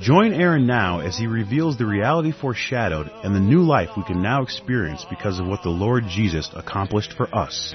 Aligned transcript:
Join 0.00 0.34
Aaron 0.34 0.66
now 0.66 1.00
as 1.00 1.16
he 1.16 1.26
reveals 1.26 1.78
the 1.78 1.86
reality 1.86 2.30
foreshadowed 2.30 3.10
and 3.24 3.34
the 3.34 3.40
new 3.40 3.62
life 3.62 3.88
we 3.96 4.04
can 4.04 4.22
now 4.22 4.42
experience 4.42 5.06
because 5.08 5.40
of 5.40 5.46
what 5.46 5.62
the 5.62 5.70
Lord 5.70 6.04
Jesus 6.06 6.50
accomplished 6.54 7.14
for 7.14 7.34
us. 7.34 7.72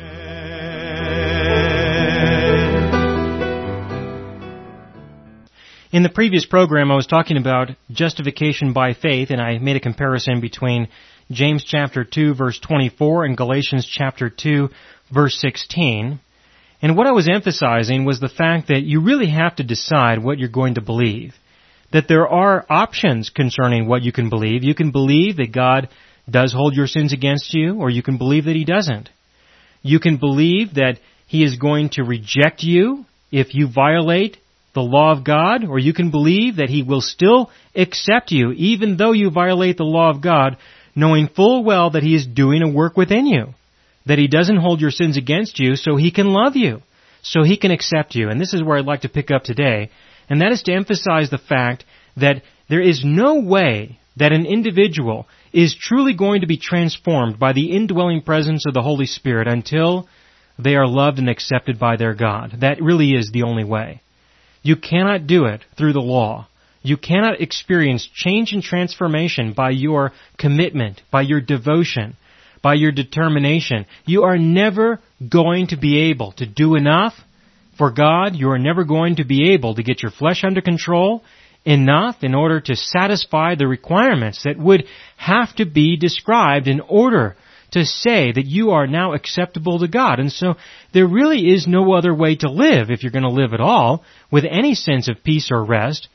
In 5.92 6.04
the 6.04 6.10
previous 6.14 6.46
program, 6.46 6.92
I 6.92 6.96
was 6.96 7.08
talking 7.08 7.38
about 7.38 7.72
justification 7.90 8.72
by 8.72 8.94
faith, 8.94 9.32
and 9.32 9.42
I 9.42 9.58
made 9.58 9.76
a 9.76 9.82
comparison 9.82 10.42
between 10.42 10.90
James 11.32 11.64
chapter 11.64 12.04
2 12.04 12.36
verse 12.36 12.60
24 12.60 13.26
and 13.26 13.36
Galatians 13.36 13.86
chapter 13.92 14.30
2 14.30 14.70
verse 15.12 15.40
16. 15.42 16.20
And 16.84 16.96
what 16.96 17.08
I 17.08 17.12
was 17.12 17.28
emphasizing 17.28 18.06
was 18.06 18.20
the 18.20 18.30
fact 18.30 18.68
that 18.68 18.84
you 18.84 19.02
really 19.02 19.32
have 19.32 19.56
to 19.56 19.64
decide 19.64 20.24
what 20.24 20.38
you're 20.38 20.50
going 20.50 20.76
to 20.76 20.82
believe. 20.82 21.34
That 21.92 22.08
there 22.08 22.28
are 22.28 22.66
options 22.70 23.30
concerning 23.30 23.88
what 23.88 24.02
you 24.02 24.12
can 24.12 24.30
believe. 24.30 24.64
You 24.64 24.76
can 24.76 24.92
believe 24.92 25.38
that 25.38 25.52
God 25.52 25.90
does 26.30 26.54
hold 26.54 26.76
your 26.76 26.88
sins 26.88 27.14
against 27.14 27.54
you, 27.54 27.80
or 27.80 27.90
you 27.90 28.04
can 28.04 28.18
believe 28.18 28.46
that 28.46 28.56
He 28.56 28.66
doesn't. 28.66 29.10
You 29.82 30.00
can 30.00 30.18
believe 30.18 30.76
that 30.76 31.00
He 31.28 31.44
is 31.44 31.58
going 31.58 31.90
to 31.92 32.04
reject 32.04 32.64
you 32.64 33.06
if 33.32 33.54
you 33.54 33.68
violate 33.68 34.38
the 34.74 34.82
law 34.82 35.12
of 35.12 35.26
God, 35.26 35.66
or 35.66 35.80
you 35.80 35.94
can 35.94 36.12
believe 36.12 36.58
that 36.58 36.70
He 36.70 36.84
will 36.84 37.02
still 37.02 37.50
accept 37.76 38.32
you 38.32 38.52
even 38.54 38.98
though 38.98 39.12
you 39.12 39.30
violate 39.30 39.78
the 39.78 39.84
law 39.84 40.10
of 40.10 40.22
God, 40.22 40.58
knowing 40.96 41.28
full 41.28 41.64
well 41.64 41.90
that 41.92 42.04
He 42.04 42.16
is 42.16 42.26
doing 42.26 42.62
a 42.62 42.72
work 42.72 42.96
within 42.96 43.26
you. 43.26 43.54
That 44.06 44.18
He 44.18 44.28
doesn't 44.28 44.58
hold 44.58 44.80
your 44.82 44.92
sins 44.92 45.18
against 45.18 45.60
you 45.60 45.76
so 45.76 45.96
He 45.96 46.12
can 46.12 46.30
love 46.30 46.56
you. 46.56 46.82
So 47.22 47.44
He 47.44 47.58
can 47.58 47.72
accept 47.72 48.16
you. 48.16 48.30
And 48.30 48.40
this 48.40 48.54
is 48.54 48.64
where 48.64 48.78
I'd 48.78 48.86
like 48.86 49.02
to 49.02 49.10
pick 49.10 49.30
up 49.30 49.44
today. 49.44 49.90
And 50.32 50.40
that 50.40 50.54
is 50.54 50.62
to 50.64 50.74
emphasize 50.74 51.30
the 51.30 51.38
fact 51.38 51.84
that 52.16 52.42
there 52.70 52.80
is 52.80 53.04
no 53.04 53.42
way 53.42 54.00
that 54.16 54.32
an 54.32 54.46
individual 54.46 55.28
is 55.52 55.76
truly 55.78 56.14
going 56.14 56.40
to 56.40 56.48
be 56.48 56.56
transformed 56.56 57.38
by 57.38 57.52
the 57.52 57.76
indwelling 57.76 58.22
presence 58.22 58.66
of 58.66 58.74
the 58.74 58.82
Holy 58.82 59.08
Spirit 59.08 59.50
until 59.50 60.08
they 60.58 60.76
are 60.76 60.88
loved 60.88 61.20
and 61.20 61.30
accepted 61.30 61.78
by 61.78 61.98
their 61.98 62.14
God. 62.14 62.62
That 62.62 62.82
really 62.82 63.12
is 63.12 63.32
the 63.34 63.44
only 63.44 63.66
way. 63.66 64.02
You 64.64 64.78
cannot 64.78 65.28
do 65.28 65.48
it 65.48 65.66
through 65.78 65.92
the 65.92 66.00
law. 66.00 66.48
You 66.82 66.96
cannot 66.96 67.42
experience 67.42 68.08
change 68.14 68.54
and 68.54 68.64
transformation 68.64 69.52
by 69.52 69.72
your 69.72 70.14
commitment, 70.38 71.02
by 71.12 71.24
your 71.24 71.42
devotion, 71.42 72.16
by 72.62 72.76
your 72.76 72.94
determination. 72.94 73.86
You 74.06 74.24
are 74.24 74.38
never 74.38 75.02
going 75.30 75.68
to 75.68 75.78
be 75.78 76.10
able 76.10 76.32
to 76.38 76.46
do 76.46 76.76
enough 76.76 77.16
for 77.82 77.90
God. 77.90 78.36
You 78.36 78.52
are 78.52 78.60
never 78.60 78.84
going 78.84 79.16
to 79.16 79.26
be 79.26 79.54
able 79.54 79.74
to 79.74 79.82
get 79.82 80.04
your 80.04 80.12
flesh 80.12 80.44
under 80.44 80.62
control 80.62 81.24
enough 81.66 82.18
in 82.22 82.36
order 82.36 82.62
to 82.62 82.76
satisfy 82.76 83.56
the 83.56 83.68
requirements 83.68 84.44
that 84.44 84.60
would 84.60 84.84
have 85.18 85.56
to 85.56 85.66
be 85.66 85.98
described 85.98 86.68
in 86.68 86.80
order 86.80 87.36
to 87.72 87.84
say 87.84 88.32
that 88.32 88.46
you 88.46 88.70
are 88.70 88.86
now 88.86 89.14
acceptable 89.14 89.80
to 89.80 89.88
God. 89.88 90.20
And 90.20 90.32
so 90.32 90.58
there 90.94 91.08
really 91.08 91.52
is 91.52 91.66
no 91.66 91.94
other 91.94 92.14
way 92.14 92.36
to 92.36 92.52
live 92.52 92.92
if 92.92 93.02
you're 93.02 93.12
going 93.12 93.24
to 93.24 93.30
live 93.30 93.52
at 93.52 93.60
all 93.60 94.04
with 94.32 94.46
any 94.48 94.76
sense 94.76 95.10
of 95.10 95.24
peace 95.24 95.50
or 95.52 95.66
rest. 95.66 96.08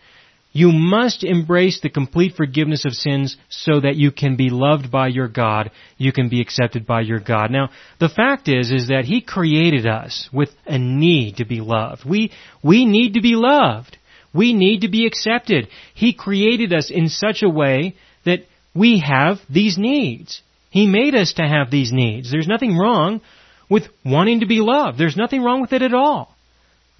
You 0.56 0.72
must 0.72 1.22
embrace 1.22 1.80
the 1.82 1.90
complete 1.90 2.34
forgiveness 2.34 2.86
of 2.86 2.94
sins 2.94 3.36
so 3.50 3.78
that 3.78 3.96
you 3.96 4.10
can 4.10 4.36
be 4.36 4.48
loved 4.48 4.90
by 4.90 5.08
your 5.08 5.28
God. 5.28 5.70
You 5.98 6.12
can 6.12 6.30
be 6.30 6.40
accepted 6.40 6.86
by 6.86 7.02
your 7.02 7.20
God. 7.20 7.50
Now, 7.50 7.68
the 8.00 8.08
fact 8.08 8.48
is, 8.48 8.70
is 8.70 8.88
that 8.88 9.04
He 9.04 9.20
created 9.20 9.86
us 9.86 10.30
with 10.32 10.48
a 10.64 10.78
need 10.78 11.36
to 11.36 11.44
be 11.44 11.60
loved. 11.60 12.08
We, 12.08 12.32
we 12.64 12.86
need 12.86 13.12
to 13.14 13.20
be 13.20 13.34
loved. 13.34 13.98
We 14.32 14.54
need 14.54 14.80
to 14.80 14.88
be 14.88 15.06
accepted. 15.06 15.68
He 15.94 16.14
created 16.14 16.72
us 16.72 16.90
in 16.90 17.10
such 17.10 17.42
a 17.42 17.50
way 17.50 17.94
that 18.24 18.46
we 18.74 19.00
have 19.00 19.36
these 19.50 19.76
needs. 19.76 20.40
He 20.70 20.86
made 20.86 21.14
us 21.14 21.34
to 21.34 21.42
have 21.42 21.70
these 21.70 21.92
needs. 21.92 22.30
There's 22.30 22.48
nothing 22.48 22.78
wrong 22.78 23.20
with 23.68 23.82
wanting 24.06 24.40
to 24.40 24.46
be 24.46 24.60
loved. 24.60 24.96
There's 24.96 25.18
nothing 25.18 25.42
wrong 25.42 25.60
with 25.60 25.74
it 25.74 25.82
at 25.82 25.92
all. 25.92 26.34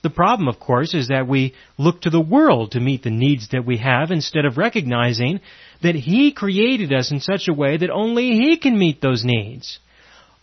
The 0.03 0.11
problem, 0.11 0.49
of 0.49 0.61
course, 0.61 0.95
is 0.95 1.09
that 1.09 1.27
we 1.27 1.55
look 1.79 2.03
to 2.03 2.11
the 2.11 2.21
world 2.21 2.73
to 2.73 2.81
meet 2.81 3.03
the 3.03 3.11
needs 3.11 3.49
that 3.49 3.65
we 3.65 3.79
have 3.79 4.11
instead 4.11 4.45
of 4.45 4.59
recognizing 4.59 5.41
that 5.83 5.95
He 5.95 6.33
created 6.33 6.93
us 6.93 7.11
in 7.11 7.21
such 7.21 7.49
a 7.49 7.55
way 7.55 7.77
that 7.77 7.91
only 7.91 8.33
He 8.33 8.57
can 8.57 8.79
meet 8.79 9.01
those 9.01 9.25
needs. 9.25 9.79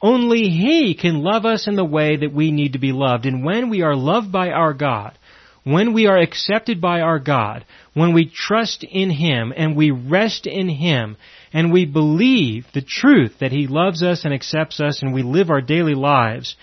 Only 0.01 0.49
He 0.49 0.95
can 0.95 1.23
love 1.23 1.45
us 1.45 1.67
in 1.67 1.75
the 1.75 1.85
way 1.85 2.17
that 2.17 2.33
we 2.33 2.51
need 2.51 2.73
to 2.73 2.79
be 2.79 2.91
loved. 2.91 3.25
And 3.25 3.45
when 3.45 3.69
we 3.69 3.83
are 3.83 3.95
loved 3.95 4.31
by 4.31 4.49
our 4.49 4.73
God, 4.73 5.17
when 5.63 5.93
we 5.93 6.07
are 6.07 6.17
accepted 6.17 6.81
by 6.81 6.99
our 6.99 7.19
God, 7.19 7.63
when 7.93 8.13
we 8.13 8.29
trust 8.29 8.83
in 8.83 9.09
Him 9.09 9.53
and 9.55 9.77
we 9.77 9.91
rest 9.91 10.45
in 10.45 10.67
Him 10.67 11.15
and 11.53 11.71
we 11.71 11.85
believe 11.85 12.65
the 12.73 12.81
truth 12.81 13.35
that 13.39 13.51
He 13.51 13.67
loves 13.67 14.03
us 14.03 14.25
and 14.25 14.33
accepts 14.33 14.81
us 14.81 15.01
and 15.01 15.13
we 15.13 15.23
live 15.23 15.49
our 15.49 15.61
daily 15.61 15.95
lives 15.95 16.57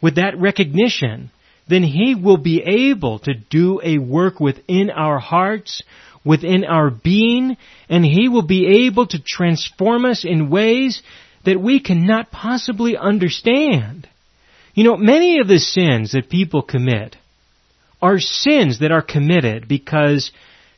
with 0.00 0.16
that 0.16 0.38
recognition, 0.38 1.30
then 1.68 1.82
He 1.82 2.14
will 2.14 2.36
be 2.36 2.62
able 2.62 3.18
to 3.20 3.34
do 3.34 3.80
a 3.82 3.98
work 3.98 4.40
within 4.40 4.90
our 4.90 5.18
hearts, 5.18 5.82
within 6.24 6.64
our 6.64 6.90
being, 6.90 7.56
and 7.88 8.04
He 8.04 8.28
will 8.28 8.46
be 8.46 8.86
able 8.86 9.06
to 9.08 9.22
transform 9.22 10.04
us 10.04 10.24
in 10.24 10.50
ways 10.50 11.02
that 11.44 11.60
we 11.60 11.80
cannot 11.80 12.30
possibly 12.30 12.96
understand. 12.96 14.08
You 14.74 14.84
know, 14.84 14.96
many 14.96 15.38
of 15.38 15.48
the 15.48 15.58
sins 15.58 16.12
that 16.12 16.28
people 16.28 16.62
commit 16.62 17.16
are 18.02 18.18
sins 18.18 18.80
that 18.80 18.92
are 18.92 19.02
committed 19.02 19.66
because 19.68 20.30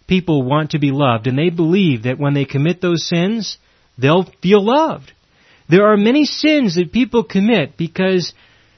people 0.06 0.42
want 0.42 0.70
to 0.70 0.78
be 0.78 0.90
loved 0.92 1.26
and 1.26 1.36
they 1.36 1.50
believe 1.50 2.04
that 2.04 2.18
when 2.18 2.34
they 2.34 2.44
commit 2.44 2.80
those 2.80 3.06
sins, 3.06 3.58
they'll 3.98 4.30
feel 4.42 4.64
loved. 4.64 5.12
There 5.68 5.86
are 5.86 5.96
many 5.96 6.24
sins 6.24 6.76
that 6.76 6.92
people 6.92 7.24
commit 7.24 7.76
because 7.76 8.32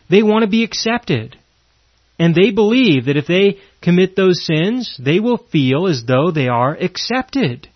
they 0.09 0.22
want 0.22 0.42
to 0.42 0.50
be 0.50 0.65
accepted. 0.65 1.37
And 2.21 2.35
they 2.35 2.51
believe 2.51 3.07
that 3.07 3.17
if 3.17 3.27
they 3.27 3.57
commit 3.81 4.15
those 4.15 4.45
sins, 4.45 4.95
they 5.03 5.21
will 5.21 5.39
feel 5.39 5.87
as 5.87 6.05
though 6.07 6.31
they 6.31 6.49
are 6.49 6.75
accepted. 6.75 7.67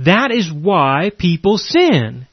That 0.00 0.32
is 0.32 0.52
why 0.52 1.12
people 1.16 1.56
sin. 1.56 2.26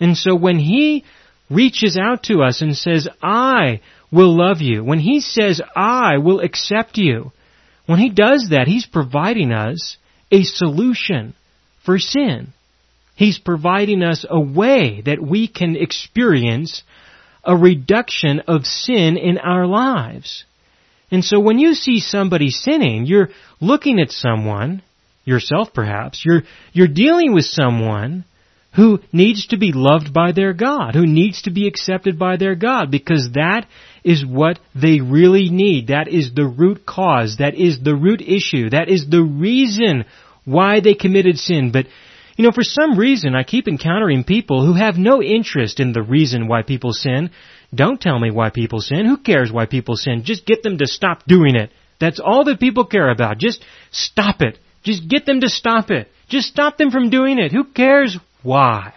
And 0.00 0.16
so 0.16 0.34
when 0.34 0.58
He 0.58 1.04
reaches 1.48 1.96
out 1.96 2.24
to 2.24 2.42
us 2.42 2.62
and 2.62 2.76
says, 2.76 3.06
I 3.22 3.80
will 4.10 4.36
love 4.36 4.60
you, 4.60 4.82
when 4.82 4.98
He 4.98 5.20
says, 5.20 5.62
I 5.76 6.18
will 6.18 6.40
accept 6.40 6.98
you, 6.98 7.30
when 7.86 8.00
He 8.00 8.10
does 8.10 8.48
that, 8.50 8.66
He's 8.66 8.86
providing 8.86 9.52
us 9.52 9.96
a 10.32 10.42
solution 10.42 11.34
for 11.84 12.00
sin. 12.00 12.52
He's 13.14 13.38
providing 13.38 14.02
us 14.02 14.26
a 14.28 14.40
way 14.40 15.00
that 15.06 15.22
we 15.22 15.46
can 15.46 15.76
experience 15.76 16.82
a 17.44 17.56
reduction 17.56 18.40
of 18.48 18.66
sin 18.66 19.16
in 19.16 19.38
our 19.38 19.68
lives. 19.68 20.44
And 21.10 21.24
so 21.24 21.38
when 21.38 21.58
you 21.58 21.74
see 21.74 22.00
somebody 22.00 22.50
sinning, 22.50 23.06
you're 23.06 23.28
looking 23.60 24.00
at 24.00 24.10
someone, 24.10 24.82
yourself 25.24 25.68
perhaps, 25.72 26.22
you're, 26.24 26.42
you're 26.72 26.88
dealing 26.88 27.32
with 27.32 27.44
someone 27.44 28.24
who 28.74 29.00
needs 29.12 29.46
to 29.48 29.56
be 29.56 29.72
loved 29.72 30.12
by 30.12 30.32
their 30.32 30.52
God, 30.52 30.94
who 30.94 31.06
needs 31.06 31.42
to 31.42 31.50
be 31.50 31.66
accepted 31.66 32.18
by 32.18 32.36
their 32.36 32.54
God, 32.54 32.90
because 32.90 33.30
that 33.32 33.66
is 34.04 34.24
what 34.24 34.58
they 34.74 35.00
really 35.00 35.48
need. 35.48 35.88
That 35.88 36.08
is 36.08 36.32
the 36.34 36.46
root 36.46 36.84
cause. 36.84 37.36
That 37.38 37.54
is 37.54 37.82
the 37.82 37.96
root 37.96 38.20
issue. 38.20 38.70
That 38.70 38.88
is 38.88 39.06
the 39.08 39.22
reason 39.22 40.04
why 40.44 40.80
they 40.80 40.94
committed 40.94 41.38
sin. 41.38 41.72
But, 41.72 41.86
you 42.36 42.44
know, 42.44 42.52
for 42.52 42.62
some 42.62 42.98
reason 42.98 43.34
I 43.34 43.44
keep 43.44 43.66
encountering 43.66 44.24
people 44.24 44.64
who 44.64 44.74
have 44.74 44.96
no 44.96 45.22
interest 45.22 45.80
in 45.80 45.92
the 45.92 46.02
reason 46.02 46.46
why 46.46 46.62
people 46.62 46.92
sin. 46.92 47.30
Don't 47.74 48.00
tell 48.00 48.18
me 48.18 48.30
why 48.30 48.50
people 48.50 48.80
sin. 48.80 49.06
Who 49.06 49.16
cares 49.16 49.50
why 49.50 49.66
people 49.66 49.96
sin? 49.96 50.22
Just 50.24 50.46
get 50.46 50.62
them 50.62 50.78
to 50.78 50.86
stop 50.86 51.24
doing 51.26 51.56
it. 51.56 51.70
That's 51.98 52.20
all 52.20 52.44
that 52.44 52.60
people 52.60 52.86
care 52.86 53.10
about. 53.10 53.38
Just 53.38 53.64
stop 53.90 54.40
it. 54.40 54.58
Just 54.82 55.08
get 55.08 55.26
them 55.26 55.40
to 55.40 55.48
stop 55.48 55.90
it. 55.90 56.08
Just 56.28 56.48
stop 56.48 56.76
them 56.76 56.90
from 56.90 57.10
doing 57.10 57.38
it. 57.38 57.52
Who 57.52 57.64
cares 57.64 58.18
why. 58.42 58.94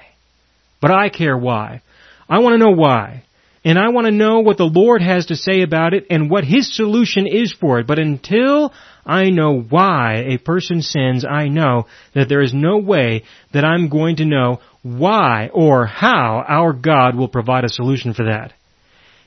But 0.81 0.91
I 0.91 1.09
care 1.09 1.37
why. 1.37 1.81
I 2.29 2.39
want 2.39 2.53
to 2.53 2.63
know 2.63 2.75
why. 2.75 3.23
And 3.65 3.77
I 3.77 3.89
want 3.89 4.05
to 4.05 4.11
know 4.11 4.39
what 4.39 4.57
the 4.57 4.63
Lord 4.63 5.01
has 5.01 5.27
to 5.27 5.35
say 5.35 5.61
about 5.61 5.93
it 5.93 6.05
and 6.09 6.29
what 6.29 6.45
His 6.45 6.73
solution 6.73 7.27
is 7.27 7.51
for 7.51 7.79
it. 7.79 7.87
But 7.87 7.99
until 7.99 8.71
I 9.05 9.31
know 9.31 9.59
why 9.59 10.23
a 10.27 10.37
person 10.37 10.81
sins, 10.81 11.25
I 11.25 11.47
know 11.47 11.87
that 12.13 12.29
there 12.29 12.41
is 12.41 12.53
no 12.53 12.77
way 12.77 13.23
that 13.53 13.65
I'm 13.65 13.89
going 13.89 14.17
to 14.17 14.25
know 14.25 14.59
why 14.81 15.49
or 15.53 15.85
how 15.85 16.43
our 16.47 16.71
God 16.71 17.15
will 17.15 17.27
provide 17.27 17.65
a 17.65 17.69
solution 17.69 18.13
for 18.13 18.25
that. 18.25 18.53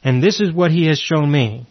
And 0.05 0.23
this 0.23 0.41
is 0.41 0.53
what 0.53 0.71
He 0.71 0.87
has 0.87 0.99
shown 0.99 1.31
me. 1.31 1.67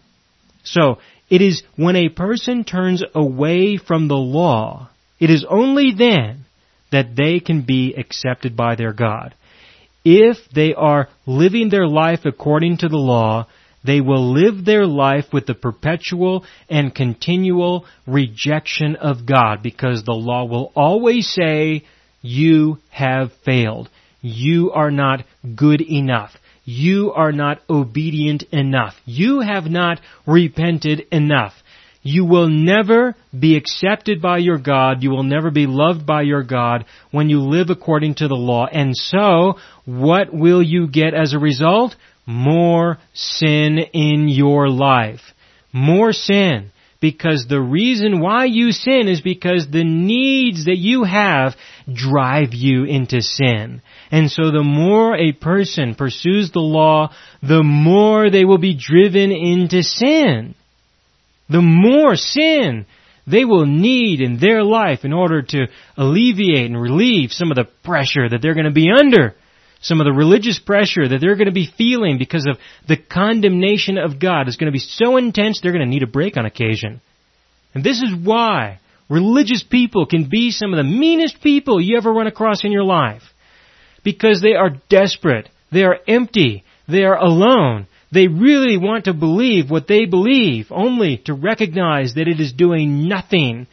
So, 0.64 1.00
it 1.30 1.42
is 1.42 1.64
when 1.76 1.96
a 1.96 2.10
person 2.10 2.64
turns 2.64 3.04
away 3.16 3.78
from 3.78 4.08
the 4.08 4.16
law, 4.16 4.90
it 5.20 5.30
is 5.30 5.46
only 5.50 5.94
then 5.98 6.46
that 6.92 7.16
they 7.16 7.40
can 7.40 7.62
be 7.62 7.94
accepted 7.96 8.56
by 8.56 8.76
their 8.76 8.94
God. 8.94 9.34
If 10.04 10.38
they 10.54 10.74
are 10.74 11.08
living 11.26 11.70
their 11.70 11.88
life 11.88 12.22
according 12.26 12.78
to 12.80 12.90
the 12.90 12.98
law, 12.98 13.48
they 13.84 14.02
will 14.02 14.34
live 14.34 14.66
their 14.66 14.86
life 14.86 15.26
with 15.32 15.46
the 15.46 15.56
perpetual 15.56 16.46
and 16.70 16.94
continual 16.94 17.86
rejection 18.06 18.96
of 18.96 19.26
God 19.26 19.64
because 19.64 20.04
the 20.04 20.12
law 20.14 20.46
will 20.46 20.72
always 20.76 21.30
say, 21.30 21.86
you 22.22 22.78
have 22.92 23.32
failed. 23.44 23.90
You 24.22 24.72
are 24.72 24.92
not 24.92 25.26
good 25.56 25.82
enough. 25.82 26.32
You 26.64 27.12
are 27.14 27.32
not 27.32 27.60
obedient 27.70 28.44
enough. 28.52 28.96
You 29.06 29.40
have 29.40 29.66
not 29.66 30.00
repented 30.26 31.08
enough. 31.12 31.54
You 32.04 32.26
will 32.26 32.50
never 32.50 33.16
be 33.38 33.56
accepted 33.56 34.22
by 34.22 34.40
your 34.40 34.58
God. 34.58 35.04
You 35.04 35.12
will 35.12 35.24
never 35.24 35.52
be 35.52 35.68
loved 35.68 36.06
by 36.06 36.24
your 36.24 36.44
God 36.44 36.86
when 37.12 37.30
you 37.30 37.42
live 37.42 37.70
according 37.70 38.16
to 38.16 38.28
the 38.28 38.36
law. 38.36 38.66
And 38.66 38.96
so, 38.96 39.60
what 39.86 40.34
will 40.34 40.64
you 40.64 40.88
get 40.88 41.14
as 41.14 41.34
a 41.34 41.40
result? 41.40 41.96
More 42.26 42.98
sin 43.14 43.78
in 43.94 44.28
your 44.30 44.70
life. 44.70 45.22
More 45.72 46.12
sin. 46.12 46.72
Because 47.02 47.48
the 47.50 47.60
reason 47.60 48.22
why 48.22 48.46
you 48.46 48.72
sin 48.72 49.08
is 49.08 49.22
because 49.22 49.68
the 49.68 49.84
needs 49.84 50.66
that 50.66 50.78
you 50.78 51.04
have 51.04 51.56
drive 51.92 52.54
you 52.54 52.84
into 52.84 53.22
sin. 53.22 53.82
And 54.12 54.30
so 54.30 54.52
the 54.52 54.64
more 54.64 55.18
a 55.18 55.32
person 55.32 55.96
pursues 55.96 56.52
the 56.52 56.60
law, 56.60 57.12
the 57.42 57.64
more 57.64 58.30
they 58.30 58.46
will 58.46 58.60
be 58.60 58.78
driven 58.78 59.32
into 59.32 59.82
sin. 59.82 60.54
The 61.50 61.62
more 61.62 62.16
sin 62.16 62.86
they 63.26 63.46
will 63.46 63.66
need 63.66 64.22
in 64.22 64.40
their 64.40 64.64
life 64.64 65.04
in 65.04 65.12
order 65.12 65.42
to 65.42 65.68
alleviate 65.98 66.68
and 66.68 66.80
relieve 66.80 67.32
some 67.32 67.52
of 67.52 67.56
the 67.56 67.70
pressure 67.84 68.30
that 68.30 68.42
they're 68.44 68.54
going 68.54 68.66
to 68.66 68.72
be 68.72 68.92
under 68.92 69.36
some 69.82 70.00
of 70.00 70.06
the 70.06 70.14
religious 70.14 70.60
pressure 70.60 71.08
that 71.08 71.20
they're 71.20 71.36
going 71.36 71.48
to 71.48 71.52
be 71.52 71.72
feeling 71.78 72.18
because 72.18 72.46
of 72.48 72.58
the 72.88 72.98
condemnation 72.98 73.98
of 73.98 74.20
God 74.20 74.48
is 74.48 74.56
going 74.56 74.72
to 74.72 74.72
be 74.72 74.80
so 74.80 75.18
intense 75.18 75.60
they're 75.60 75.72
going 75.72 75.84
to 75.84 75.90
need 75.90 76.04
a 76.04 76.08
break 76.08 76.38
on 76.38 76.46
occasion. 76.46 77.02
And 77.74 77.84
this 77.84 78.02
is 78.02 78.14
why 78.14 78.80
religious 79.10 79.64
people 79.64 80.06
can 80.06 80.30
be 80.30 80.52
some 80.52 80.74
of 80.74 80.78
the 80.78 80.84
meanest 80.84 81.42
people 81.42 81.82
you 81.82 81.98
ever 81.98 82.12
run 82.12 82.28
across 82.28 82.64
in 82.64 82.72
your 82.72 82.84
life. 82.84 83.24
Because 84.04 84.42
they 84.42 84.54
are 84.54 84.78
desperate. 84.90 85.50
They 85.72 85.84
are 85.84 86.00
empty. 86.08 86.64
They 86.88 87.04
are 87.04 87.18
alone. 87.18 87.88
They 88.12 88.28
really 88.28 88.78
want 88.78 89.06
to 89.06 89.14
believe 89.14 89.72
what 89.72 89.88
they 89.88 90.06
believe, 90.06 90.68
only 90.70 91.18
to 91.26 91.34
recognize 91.34 92.16
that 92.16 92.28
it 92.28 92.40
is 92.40 92.52
doing 92.52 93.08
nothing 93.08 93.68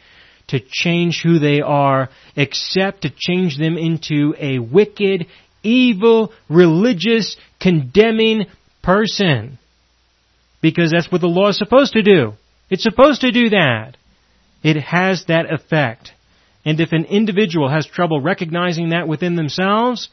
to 0.47 0.59
change 0.59 1.21
who 1.21 1.39
they 1.39 1.61
are, 1.61 2.09
except 2.35 3.01
to 3.01 3.13
change 3.15 3.57
them 3.57 3.77
into 3.77 4.33
a 4.39 4.59
wicked, 4.59 5.27
evil, 5.63 6.33
religious, 6.49 7.37
condemning 7.59 8.45
person. 8.83 9.57
Because 10.61 10.91
that's 10.91 11.11
what 11.11 11.21
the 11.21 11.27
law 11.27 11.49
is 11.49 11.57
supposed 11.57 11.93
to 11.93 12.01
do. 12.01 12.33
It's 12.69 12.83
supposed 12.83 13.21
to 13.21 13.31
do 13.31 13.49
that. 13.49 13.95
It 14.63 14.77
has 14.77 15.25
that 15.27 15.51
effect. 15.51 16.11
And 16.65 16.79
if 16.79 16.91
an 16.91 17.05
individual 17.05 17.69
has 17.69 17.87
trouble 17.87 18.21
recognizing 18.21 18.89
that 18.89 19.07
within 19.07 19.35
themselves, 19.35 20.09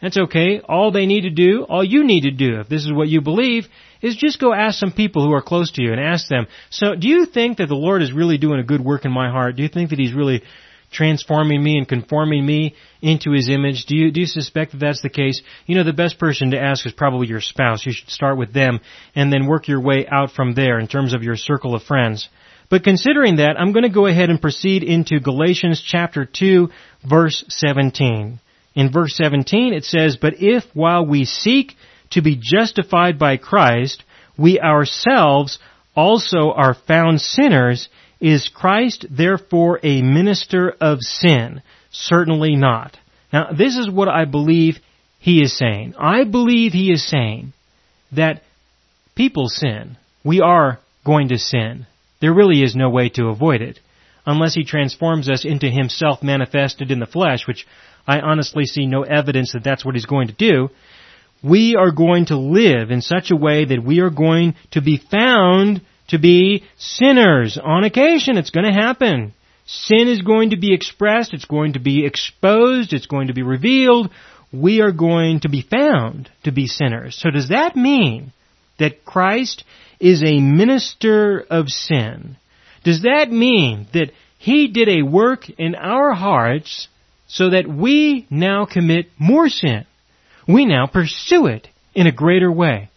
that's 0.00 0.18
okay. 0.18 0.60
All 0.60 0.90
they 0.90 1.06
need 1.06 1.22
to 1.22 1.30
do, 1.30 1.64
all 1.68 1.84
you 1.84 2.04
need 2.04 2.22
to 2.22 2.30
do, 2.30 2.60
if 2.60 2.68
this 2.68 2.84
is 2.84 2.92
what 2.92 3.08
you 3.08 3.20
believe, 3.20 3.66
is 4.00 4.16
just 4.16 4.40
go 4.40 4.54
ask 4.54 4.78
some 4.78 4.92
people 4.92 5.26
who 5.26 5.34
are 5.34 5.42
close 5.42 5.72
to 5.72 5.82
you 5.82 5.92
and 5.92 6.00
ask 6.00 6.26
them, 6.28 6.46
so 6.70 6.94
do 6.94 7.06
you 7.06 7.26
think 7.26 7.58
that 7.58 7.66
the 7.66 7.74
Lord 7.74 8.02
is 8.02 8.12
really 8.12 8.38
doing 8.38 8.58
a 8.58 8.64
good 8.64 8.80
work 8.80 9.04
in 9.04 9.12
my 9.12 9.30
heart? 9.30 9.56
Do 9.56 9.62
you 9.62 9.68
think 9.68 9.90
that 9.90 9.98
He's 9.98 10.14
really 10.14 10.42
transforming 10.90 11.62
me 11.62 11.78
and 11.78 11.88
conforming 11.88 12.44
me 12.44 12.74
into 13.00 13.32
His 13.32 13.48
image? 13.48 13.86
Do 13.86 13.96
you, 13.96 14.10
do 14.10 14.20
you 14.20 14.26
suspect 14.26 14.72
that 14.72 14.78
that's 14.78 15.02
the 15.02 15.08
case? 15.08 15.40
You 15.66 15.76
know, 15.76 15.84
the 15.84 15.92
best 15.92 16.18
person 16.18 16.50
to 16.50 16.60
ask 16.60 16.84
is 16.86 16.92
probably 16.92 17.28
your 17.28 17.40
spouse. 17.40 17.86
You 17.86 17.92
should 17.92 18.10
start 18.10 18.36
with 18.36 18.52
them 18.52 18.80
and 19.14 19.32
then 19.32 19.46
work 19.46 19.68
your 19.68 19.80
way 19.80 20.06
out 20.10 20.32
from 20.32 20.54
there 20.54 20.78
in 20.78 20.88
terms 20.88 21.14
of 21.14 21.22
your 21.22 21.36
circle 21.36 21.74
of 21.74 21.82
friends. 21.82 22.28
But 22.70 22.84
considering 22.84 23.36
that, 23.36 23.56
I'm 23.58 23.72
going 23.72 23.82
to 23.82 23.88
go 23.88 24.06
ahead 24.06 24.30
and 24.30 24.40
proceed 24.40 24.84
into 24.84 25.18
Galatians 25.20 25.82
chapter 25.84 26.24
2 26.24 26.68
verse 27.08 27.44
17. 27.48 28.40
In 28.74 28.92
verse 28.92 29.16
17 29.16 29.74
it 29.74 29.84
says, 29.84 30.16
But 30.16 30.34
if 30.38 30.64
while 30.72 31.04
we 31.04 31.24
seek 31.24 31.74
to 32.10 32.22
be 32.22 32.40
justified 32.40 33.18
by 33.18 33.36
Christ, 33.36 34.04
we 34.38 34.60
ourselves 34.60 35.58
also 35.96 36.52
are 36.52 36.74
found 36.74 37.20
sinners, 37.20 37.88
is 38.20 38.50
Christ 38.54 39.06
therefore 39.10 39.80
a 39.82 40.02
minister 40.02 40.74
of 40.80 40.98
sin? 41.00 41.62
Certainly 41.90 42.56
not. 42.56 42.96
Now, 43.32 43.52
this 43.56 43.76
is 43.76 43.90
what 43.90 44.08
I 44.08 44.24
believe 44.24 44.78
he 45.18 45.42
is 45.42 45.56
saying. 45.56 45.94
I 45.98 46.24
believe 46.24 46.72
he 46.72 46.92
is 46.92 47.06
saying 47.06 47.52
that 48.12 48.42
people 49.14 49.48
sin. 49.48 49.96
We 50.24 50.40
are 50.40 50.78
going 51.04 51.28
to 51.28 51.38
sin. 51.38 51.86
There 52.20 52.34
really 52.34 52.62
is 52.62 52.74
no 52.76 52.90
way 52.90 53.08
to 53.10 53.28
avoid 53.28 53.62
it. 53.62 53.78
Unless 54.26 54.54
he 54.54 54.64
transforms 54.64 55.30
us 55.30 55.44
into 55.44 55.70
himself 55.70 56.22
manifested 56.22 56.90
in 56.90 57.00
the 57.00 57.06
flesh, 57.06 57.46
which 57.46 57.66
I 58.06 58.20
honestly 58.20 58.64
see 58.64 58.86
no 58.86 59.02
evidence 59.02 59.52
that 59.52 59.64
that's 59.64 59.84
what 59.84 59.94
he's 59.94 60.06
going 60.06 60.28
to 60.28 60.34
do. 60.34 60.68
We 61.42 61.74
are 61.76 61.90
going 61.90 62.26
to 62.26 62.36
live 62.36 62.90
in 62.90 63.00
such 63.00 63.30
a 63.30 63.36
way 63.36 63.64
that 63.64 63.82
we 63.82 64.00
are 64.00 64.10
going 64.10 64.56
to 64.72 64.82
be 64.82 64.98
found 64.98 65.80
to 66.10 66.18
be 66.18 66.64
sinners. 66.76 67.58
On 67.62 67.84
occasion, 67.84 68.36
it's 68.36 68.50
going 68.50 68.66
to 68.66 68.72
happen. 68.72 69.32
Sin 69.66 70.08
is 70.08 70.22
going 70.22 70.50
to 70.50 70.56
be 70.56 70.74
expressed, 70.74 71.32
it's 71.32 71.44
going 71.44 71.74
to 71.74 71.78
be 71.78 72.04
exposed, 72.04 72.92
it's 72.92 73.06
going 73.06 73.28
to 73.28 73.34
be 73.34 73.42
revealed. 73.42 74.10
We 74.52 74.80
are 74.80 74.90
going 74.90 75.40
to 75.40 75.48
be 75.48 75.62
found 75.62 76.28
to 76.42 76.50
be 76.50 76.66
sinners. 76.66 77.16
So 77.16 77.30
does 77.30 77.50
that 77.50 77.76
mean 77.76 78.32
that 78.80 79.04
Christ 79.04 79.62
is 80.00 80.24
a 80.24 80.40
minister 80.40 81.46
of 81.48 81.68
sin? 81.68 82.36
Does 82.82 83.02
that 83.02 83.30
mean 83.30 83.86
that 83.92 84.10
He 84.38 84.66
did 84.66 84.88
a 84.88 85.02
work 85.02 85.48
in 85.48 85.76
our 85.76 86.14
hearts 86.14 86.88
so 87.28 87.50
that 87.50 87.68
we 87.68 88.26
now 88.28 88.64
commit 88.64 89.06
more 89.20 89.48
sin? 89.48 89.86
We 90.48 90.64
now 90.66 90.88
pursue 90.88 91.46
it 91.46 91.68
in 91.94 92.08
a 92.08 92.12
greater 92.12 92.50
way 92.50 92.90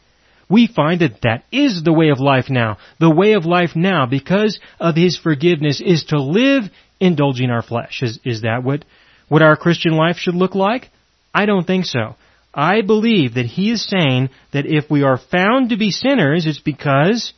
we 0.54 0.68
find 0.68 1.02
that 1.02 1.22
that 1.24 1.44
is 1.52 1.82
the 1.84 1.92
way 1.92 2.10
of 2.10 2.20
life 2.20 2.48
now. 2.48 2.78
The 3.00 3.10
way 3.10 3.34
of 3.34 3.44
life 3.46 3.72
now, 3.76 4.06
because 4.06 4.60
of 4.80 4.96
His 4.96 5.18
forgiveness, 5.18 5.82
is 5.84 6.06
to 6.10 6.22
live 6.22 6.66
indulging 7.00 7.50
our 7.50 7.64
flesh. 7.64 8.04
Is, 8.04 8.20
is 8.24 8.44
that 8.44 8.64
what, 8.64 8.86
what 9.28 9.42
our 9.42 9.58
Christian 9.58 9.94
life 9.94 10.18
should 10.18 10.36
look 10.36 10.54
like? 10.54 10.92
I 11.34 11.48
don't 11.48 11.66
think 11.66 11.86
so. 11.86 12.16
I 12.54 12.82
believe 12.82 13.34
that 13.34 13.48
He 13.48 13.72
is 13.72 13.84
saying 13.84 14.30
that 14.52 14.68
if 14.68 14.92
we 14.92 15.02
are 15.02 15.18
found 15.18 15.70
to 15.70 15.78
be 15.78 15.90
sinners, 15.90 16.46
it's 16.46 16.60
because 16.60 17.34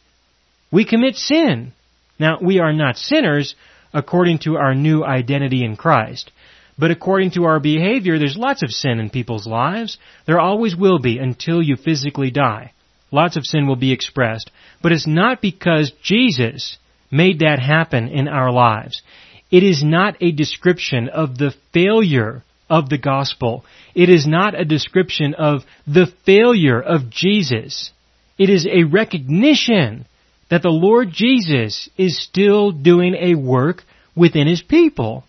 we 0.70 0.84
commit 0.84 1.16
sin. 1.16 1.72
Now, 2.20 2.40
we 2.42 2.60
are 2.60 2.74
not 2.74 2.98
sinners 2.98 3.56
according 3.94 4.40
to 4.40 4.58
our 4.58 4.76
new 4.76 5.06
identity 5.06 5.64
in 5.64 5.78
Christ. 5.78 6.32
But 6.78 6.92
according 6.92 7.32
to 7.32 7.46
our 7.46 7.62
behavior, 7.62 8.20
there's 8.20 8.36
lots 8.36 8.62
of 8.62 8.72
sin 8.72 9.00
in 9.00 9.10
people's 9.10 9.48
lives. 9.48 9.98
There 10.28 10.42
always 10.42 10.76
will 10.76 11.00
be 11.00 11.18
until 11.18 11.62
you 11.62 11.78
physically 11.78 12.32
die. 12.32 12.74
Lots 13.16 13.38
of 13.38 13.46
sin 13.46 13.66
will 13.66 13.78
be 13.78 13.94
expressed. 13.94 14.52
But 14.82 14.92
it's 14.92 15.08
not 15.08 15.42
because 15.42 15.94
Jesus 16.04 16.78
made 17.10 17.40
that 17.40 17.60
happen 17.60 18.10
in 18.10 18.28
our 18.28 18.52
lives. 18.52 19.02
It 19.50 19.64
is 19.64 19.84
not 19.84 20.18
a 20.22 20.32
description 20.32 21.08
of 21.08 21.38
the 21.38 21.54
failure 21.74 22.44
of 22.70 22.90
the 22.90 22.98
gospel. 22.98 23.64
It 23.94 24.10
is 24.10 24.28
not 24.28 24.60
a 24.60 24.66
description 24.66 25.34
of 25.34 25.64
the 25.88 26.12
failure 26.26 26.82
of 26.82 27.10
Jesus. 27.10 27.92
It 28.38 28.50
is 28.50 28.68
a 28.68 28.84
recognition 28.84 30.06
that 30.50 30.62
the 30.62 30.70
Lord 30.70 31.10
Jesus 31.12 31.90
is 31.98 32.22
still 32.22 32.72
doing 32.72 33.16
a 33.16 33.36
work 33.36 33.84
within 34.16 34.48
His 34.48 34.62
people, 34.62 35.24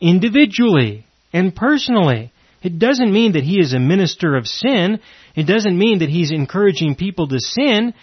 individually 0.00 1.06
and 1.32 1.54
personally. 1.54 2.31
It 2.62 2.78
doesn't 2.78 3.12
mean 3.12 3.32
that 3.32 3.44
He 3.44 3.58
is 3.58 3.72
a 3.72 3.78
minister 3.78 4.36
of 4.36 4.46
sin. 4.46 5.00
It 5.34 5.44
doesn't 5.44 5.78
mean 5.78 6.00
that 6.00 6.10
he's 6.10 6.30
encouraging 6.30 6.96
people 6.96 7.28
to 7.28 7.40
sin. 7.40 7.94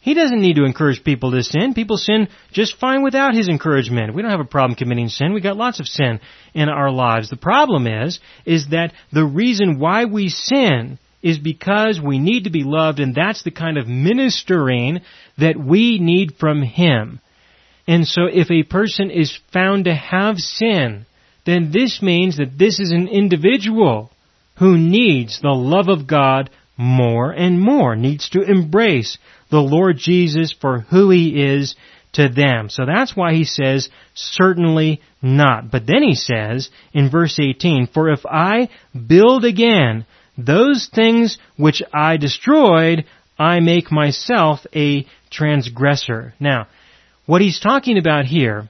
He 0.00 0.14
doesn't 0.14 0.40
need 0.40 0.56
to 0.56 0.64
encourage 0.64 1.02
people 1.02 1.32
to 1.32 1.42
sin. 1.42 1.74
People 1.74 1.96
sin 1.96 2.28
just 2.52 2.78
fine 2.78 3.02
without 3.02 3.34
his 3.34 3.48
encouragement. 3.48 4.14
We 4.14 4.22
don't 4.22 4.30
have 4.30 4.40
a 4.40 4.44
problem 4.44 4.76
committing 4.76 5.08
sin. 5.08 5.32
We 5.32 5.40
got 5.40 5.56
lots 5.56 5.80
of 5.80 5.86
sin 5.86 6.20
in 6.54 6.68
our 6.68 6.90
lives. 6.90 7.28
The 7.28 7.36
problem 7.36 7.86
is, 7.86 8.20
is 8.44 8.68
that 8.70 8.92
the 9.12 9.24
reason 9.24 9.80
why 9.80 10.04
we 10.04 10.28
sin 10.28 10.98
is 11.22 11.38
because 11.38 12.00
we 12.00 12.20
need 12.20 12.44
to 12.44 12.50
be 12.50 12.62
loved 12.62 13.00
and 13.00 13.14
that's 13.14 13.42
the 13.42 13.50
kind 13.50 13.78
of 13.78 13.88
ministering 13.88 15.00
that 15.38 15.56
we 15.58 15.98
need 15.98 16.36
from 16.38 16.62
him. 16.62 17.20
And 17.88 18.06
so 18.06 18.26
if 18.26 18.50
a 18.50 18.62
person 18.62 19.10
is 19.10 19.36
found 19.52 19.86
to 19.86 19.94
have 19.94 20.36
sin, 20.36 21.06
then 21.46 21.70
this 21.72 22.02
means 22.02 22.36
that 22.36 22.58
this 22.58 22.78
is 22.78 22.92
an 22.92 23.08
individual 23.08 24.10
who 24.58 24.76
needs 24.76 25.40
the 25.40 25.48
love 25.48 25.88
of 25.88 26.06
God 26.06 26.50
more 26.76 27.30
and 27.30 27.60
more, 27.60 27.96
needs 27.96 28.28
to 28.30 28.42
embrace 28.42 29.16
the 29.50 29.60
Lord 29.60 29.96
Jesus 29.96 30.52
for 30.52 30.80
who 30.80 31.10
He 31.10 31.42
is 31.42 31.74
to 32.16 32.28
them. 32.28 32.68
So 32.68 32.84
that's 32.86 33.14
why 33.14 33.34
he 33.34 33.44
says, 33.44 33.88
certainly 34.14 35.00
not. 35.22 35.70
But 35.70 35.86
then 35.86 36.02
he 36.02 36.14
says 36.14 36.70
in 36.92 37.10
verse 37.10 37.38
18, 37.38 37.88
For 37.92 38.10
if 38.10 38.24
I 38.26 38.70
build 38.94 39.44
again 39.44 40.06
those 40.36 40.88
things 40.92 41.38
which 41.56 41.82
I 41.92 42.16
destroyed, 42.16 43.04
I 43.38 43.60
make 43.60 43.92
myself 43.92 44.60
a 44.74 45.06
transgressor. 45.30 46.34
Now, 46.40 46.68
what 47.26 47.42
he's 47.42 47.60
talking 47.60 47.98
about 47.98 48.24
here 48.24 48.68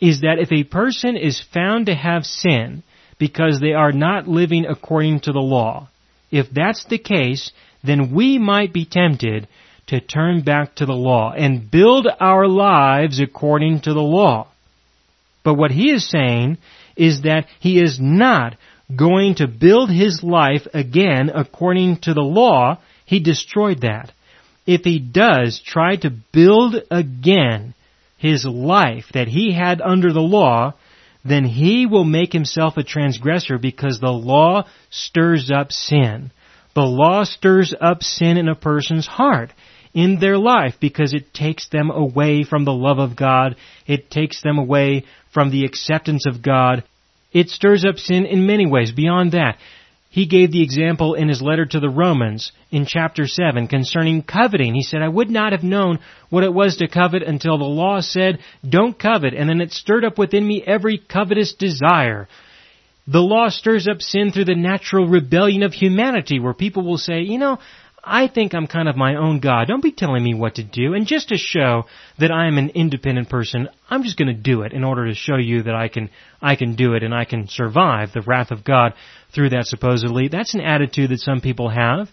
is 0.00 0.20
that 0.20 0.38
if 0.38 0.50
a 0.52 0.64
person 0.64 1.16
is 1.16 1.44
found 1.52 1.86
to 1.86 1.94
have 1.94 2.24
sin 2.24 2.82
because 3.18 3.60
they 3.60 3.72
are 3.72 3.92
not 3.92 4.26
living 4.26 4.64
according 4.66 5.20
to 5.20 5.32
the 5.32 5.40
law, 5.40 5.88
if 6.30 6.46
that's 6.50 6.84
the 6.86 6.98
case, 6.98 7.52
then 7.84 8.14
we 8.14 8.38
might 8.38 8.72
be 8.72 8.84
tempted 8.84 9.48
to 9.88 10.00
turn 10.00 10.42
back 10.42 10.76
to 10.76 10.86
the 10.86 10.92
law 10.92 11.32
and 11.32 11.70
build 11.70 12.06
our 12.20 12.46
lives 12.46 13.20
according 13.20 13.80
to 13.80 13.92
the 13.92 14.00
law. 14.00 14.46
But 15.42 15.54
what 15.54 15.70
he 15.70 15.90
is 15.90 16.08
saying 16.08 16.58
is 16.96 17.22
that 17.22 17.46
he 17.58 17.82
is 17.82 17.98
not 18.00 18.56
going 18.94 19.36
to 19.36 19.48
build 19.48 19.90
his 19.90 20.22
life 20.22 20.66
again 20.72 21.30
according 21.34 21.98
to 22.02 22.14
the 22.14 22.22
law. 22.22 22.78
He 23.04 23.20
destroyed 23.20 23.80
that. 23.80 24.12
If 24.66 24.82
he 24.82 24.98
does 24.98 25.60
try 25.64 25.96
to 25.96 26.10
build 26.32 26.76
again 26.90 27.74
his 28.20 28.44
life 28.44 29.06
that 29.14 29.28
he 29.28 29.52
had 29.54 29.80
under 29.80 30.12
the 30.12 30.20
law, 30.20 30.74
then 31.24 31.44
he 31.44 31.86
will 31.86 32.04
make 32.04 32.34
himself 32.34 32.76
a 32.76 32.84
transgressor 32.84 33.58
because 33.58 33.98
the 33.98 34.12
law 34.12 34.66
stirs 34.90 35.50
up 35.50 35.72
sin. 35.72 36.30
The 36.74 36.82
law 36.82 37.24
stirs 37.24 37.74
up 37.80 38.02
sin 38.02 38.36
in 38.36 38.46
a 38.46 38.54
person's 38.54 39.06
heart 39.06 39.50
in 39.94 40.20
their 40.20 40.36
life 40.36 40.74
because 40.80 41.14
it 41.14 41.32
takes 41.32 41.70
them 41.70 41.90
away 41.90 42.44
from 42.44 42.66
the 42.66 42.74
love 42.74 42.98
of 42.98 43.16
God. 43.16 43.56
It 43.86 44.10
takes 44.10 44.42
them 44.42 44.58
away 44.58 45.06
from 45.32 45.50
the 45.50 45.64
acceptance 45.64 46.26
of 46.26 46.42
God. 46.42 46.84
It 47.32 47.48
stirs 47.48 47.86
up 47.86 47.96
sin 47.96 48.26
in 48.26 48.46
many 48.46 48.66
ways 48.66 48.92
beyond 48.92 49.32
that. 49.32 49.56
He 50.12 50.26
gave 50.26 50.50
the 50.50 50.62
example 50.62 51.14
in 51.14 51.28
his 51.28 51.40
letter 51.40 51.64
to 51.64 51.78
the 51.78 51.88
Romans 51.88 52.50
in 52.72 52.84
chapter 52.84 53.28
7 53.28 53.68
concerning 53.68 54.22
coveting. 54.22 54.74
He 54.74 54.82
said, 54.82 55.02
I 55.02 55.08
would 55.08 55.30
not 55.30 55.52
have 55.52 55.62
known 55.62 56.00
what 56.30 56.42
it 56.42 56.52
was 56.52 56.78
to 56.78 56.88
covet 56.88 57.22
until 57.22 57.58
the 57.58 57.64
law 57.64 58.00
said, 58.00 58.40
don't 58.68 58.98
covet, 58.98 59.34
and 59.34 59.48
then 59.48 59.60
it 59.60 59.70
stirred 59.70 60.04
up 60.04 60.18
within 60.18 60.44
me 60.44 60.64
every 60.66 60.98
covetous 60.98 61.54
desire. 61.54 62.26
The 63.06 63.20
law 63.20 63.50
stirs 63.50 63.86
up 63.86 64.02
sin 64.02 64.32
through 64.32 64.46
the 64.46 64.56
natural 64.56 65.06
rebellion 65.06 65.62
of 65.62 65.72
humanity 65.72 66.40
where 66.40 66.54
people 66.54 66.84
will 66.84 66.98
say, 66.98 67.20
you 67.20 67.38
know, 67.38 67.58
I 68.02 68.28
think 68.28 68.54
I'm 68.54 68.66
kind 68.66 68.88
of 68.88 68.96
my 68.96 69.16
own 69.16 69.40
God. 69.40 69.68
Don't 69.68 69.82
be 69.82 69.92
telling 69.92 70.22
me 70.24 70.34
what 70.34 70.54
to 70.56 70.64
do. 70.64 70.94
And 70.94 71.06
just 71.06 71.28
to 71.28 71.36
show 71.36 71.84
that 72.18 72.30
I 72.30 72.46
am 72.46 72.56
an 72.56 72.70
independent 72.70 73.28
person, 73.28 73.68
I'm 73.88 74.04
just 74.04 74.18
going 74.18 74.34
to 74.34 74.42
do 74.42 74.62
it 74.62 74.72
in 74.72 74.84
order 74.84 75.06
to 75.06 75.14
show 75.14 75.36
you 75.36 75.64
that 75.64 75.74
I 75.74 75.88
can, 75.88 76.10
I 76.40 76.56
can 76.56 76.76
do 76.76 76.94
it 76.94 77.02
and 77.02 77.14
I 77.14 77.24
can 77.24 77.48
survive 77.48 78.12
the 78.12 78.22
wrath 78.22 78.50
of 78.50 78.64
God 78.64 78.94
through 79.34 79.50
that 79.50 79.66
supposedly. 79.66 80.28
That's 80.28 80.54
an 80.54 80.60
attitude 80.60 81.10
that 81.10 81.20
some 81.20 81.40
people 81.40 81.68
have. 81.68 82.08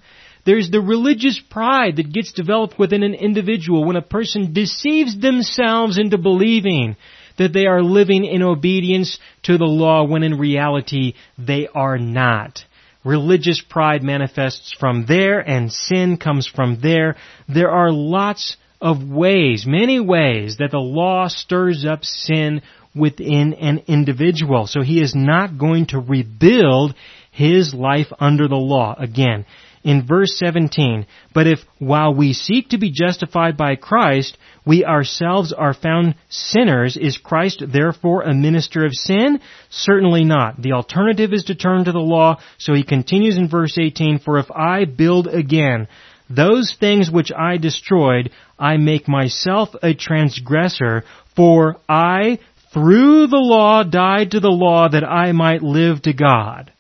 There's 0.45 0.69
the 0.69 0.79
religious 0.81 1.41
pride 1.49 1.97
that 1.97 2.13
gets 2.13 2.31
developed 2.31 2.79
within 2.79 3.03
an 3.03 3.13
individual 3.13 3.83
when 3.83 3.97
a 3.97 4.01
person 4.01 4.53
deceives 4.53 5.19
themselves 5.19 5.97
into 5.97 6.17
believing 6.17 6.95
that 7.37 7.53
they 7.53 7.65
are 7.65 7.81
living 7.81 8.25
in 8.25 8.41
obedience 8.41 9.19
to 9.43 9.57
the 9.57 9.65
law 9.65 10.05
when 10.05 10.23
in 10.23 10.37
reality 10.37 11.13
they 11.37 11.67
are 11.67 11.97
not. 11.97 12.63
Religious 13.07 13.61
pride 13.61 14.03
manifests 14.03 14.75
from 14.77 15.05
there 15.07 15.39
and 15.39 15.71
sin 15.71 16.17
comes 16.17 16.45
from 16.45 16.79
there. 16.81 17.15
There 17.47 17.71
are 17.71 17.89
lots 17.89 18.57
of 18.81 19.01
ways, 19.07 19.65
many 19.65 20.01
ways 20.01 20.57
that 20.57 20.71
the 20.71 20.79
law 20.79 21.29
stirs 21.29 21.85
up 21.85 22.03
sin 22.03 22.61
within 22.93 23.53
an 23.53 23.83
individual. 23.87 24.67
So 24.67 24.81
he 24.81 25.01
is 25.01 25.15
not 25.15 25.57
going 25.57 25.87
to 25.87 25.99
rebuild 25.99 26.95
his 27.31 27.73
life 27.73 28.11
under 28.19 28.49
the 28.49 28.55
law 28.55 28.93
again 28.97 29.45
in 29.87 30.05
verse 30.05 30.37
17, 30.37 31.07
But 31.33 31.47
if 31.47 31.59
while 31.79 32.13
we 32.13 32.33
seek 32.33 32.69
to 32.69 32.77
be 32.77 32.91
justified 32.91 33.55
by 33.55 33.77
Christ, 33.77 34.37
we 34.65 34.83
ourselves 34.83 35.53
are 35.53 35.73
found 35.73 36.15
sinners, 36.27 36.97
is 36.97 37.17
Christ 37.17 37.63
therefore 37.65 38.23
a 38.23 38.33
minister 38.33 38.85
of 38.85 38.91
sin? 38.91 39.39
Certainly 39.69 40.25
not. 40.25 40.61
The 40.61 40.73
alternative 40.73 41.31
is 41.31 41.45
to 41.45 41.55
turn 41.55 41.85
to 41.85 41.93
the 41.93 41.99
law, 41.99 42.35
so 42.57 42.73
he 42.73 42.83
continues 42.83 43.37
in 43.37 43.47
verse 43.47 43.77
18, 43.77 44.19
For 44.19 44.39
if 44.39 44.51
I 44.51 44.83
build 44.83 45.27
again, 45.27 45.87
those 46.29 46.75
things 46.77 47.09
which 47.09 47.31
I 47.31 47.55
destroyed, 47.55 48.31
I 48.59 48.75
make 48.75 49.07
myself 49.07 49.69
a 49.81 49.93
transgressor, 49.93 51.05
for 51.33 51.77
I, 51.87 52.39
through 52.73 53.27
the 53.27 53.37
law, 53.37 53.83
died 53.83 54.31
to 54.31 54.41
the 54.41 54.49
law 54.51 54.89
that 54.89 55.05
I 55.05 55.31
might 55.31 55.63
live 55.63 56.01
to 56.01 56.11
God. 56.11 56.73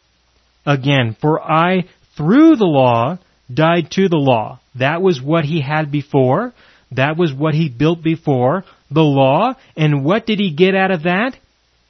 Again, 0.65 1.15
for 1.21 1.41
I 1.41 1.85
through 2.17 2.55
the 2.55 2.65
law, 2.65 3.19
died 3.53 3.91
to 3.91 4.09
the 4.09 4.17
law. 4.17 4.59
That 4.75 5.01
was 5.01 5.21
what 5.21 5.45
he 5.45 5.61
had 5.61 5.91
before. 5.91 6.53
That 6.91 7.17
was 7.17 7.33
what 7.33 7.53
he 7.53 7.69
built 7.69 8.03
before. 8.03 8.65
The 8.91 9.01
law. 9.01 9.53
And 9.75 10.03
what 10.03 10.25
did 10.25 10.39
he 10.39 10.53
get 10.53 10.75
out 10.75 10.91
of 10.91 11.03
that? 11.03 11.37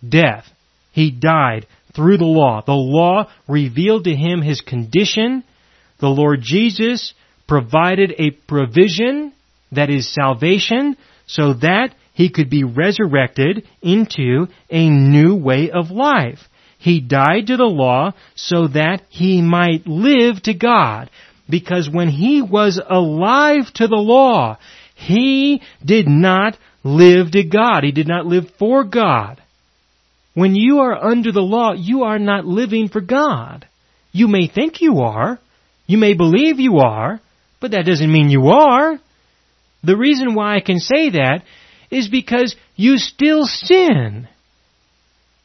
Death. 0.07 0.45
He 0.91 1.11
died 1.11 1.65
through 1.95 2.17
the 2.17 2.25
law. 2.25 2.61
The 2.65 2.73
law 2.73 3.29
revealed 3.47 4.03
to 4.03 4.15
him 4.15 4.41
his 4.41 4.61
condition. 4.61 5.43
The 5.99 6.09
Lord 6.09 6.41
Jesus 6.41 7.13
provided 7.47 8.13
a 8.17 8.31
provision 8.31 9.33
that 9.71 9.89
is 9.89 10.13
salvation 10.13 10.97
so 11.25 11.53
that 11.53 11.93
he 12.13 12.29
could 12.29 12.49
be 12.49 12.63
resurrected 12.63 13.67
into 13.81 14.47
a 14.69 14.89
new 14.89 15.35
way 15.35 15.71
of 15.71 15.91
life. 15.91 16.39
He 16.77 16.99
died 17.01 17.47
to 17.47 17.57
the 17.57 17.63
law 17.63 18.13
so 18.35 18.67
that 18.67 19.01
he 19.09 19.41
might 19.41 19.87
live 19.87 20.41
to 20.43 20.53
God. 20.53 21.09
Because 21.49 21.89
when 21.89 22.09
he 22.09 22.41
was 22.41 22.79
alive 22.89 23.71
to 23.75 23.87
the 23.87 23.95
law, 23.95 24.57
he 24.95 25.61
did 25.83 26.07
not 26.07 26.57
live 26.83 27.31
to 27.31 27.43
God. 27.43 27.83
He 27.83 27.91
did 27.91 28.07
not 28.07 28.25
live 28.25 28.45
for 28.59 28.83
God. 28.83 29.41
When 30.33 30.55
you 30.55 30.79
are 30.79 31.03
under 31.03 31.31
the 31.31 31.41
law, 31.41 31.73
you 31.73 32.03
are 32.03 32.19
not 32.19 32.45
living 32.45 32.89
for 32.89 33.01
God. 33.01 33.67
You 34.11 34.27
may 34.27 34.47
think 34.47 34.81
you 34.81 34.99
are. 34.99 35.39
You 35.87 35.97
may 35.97 36.13
believe 36.13 36.59
you 36.59 36.77
are, 36.77 37.19
but 37.59 37.71
that 37.71 37.85
doesn't 37.85 38.11
mean 38.11 38.29
you 38.29 38.47
are. 38.47 38.99
The 39.83 39.97
reason 39.97 40.35
why 40.35 40.55
I 40.55 40.59
can 40.59 40.79
say 40.79 41.11
that 41.11 41.43
is 41.89 42.09
because 42.09 42.55
you 42.75 42.97
still 42.97 43.45
sin. 43.45 44.27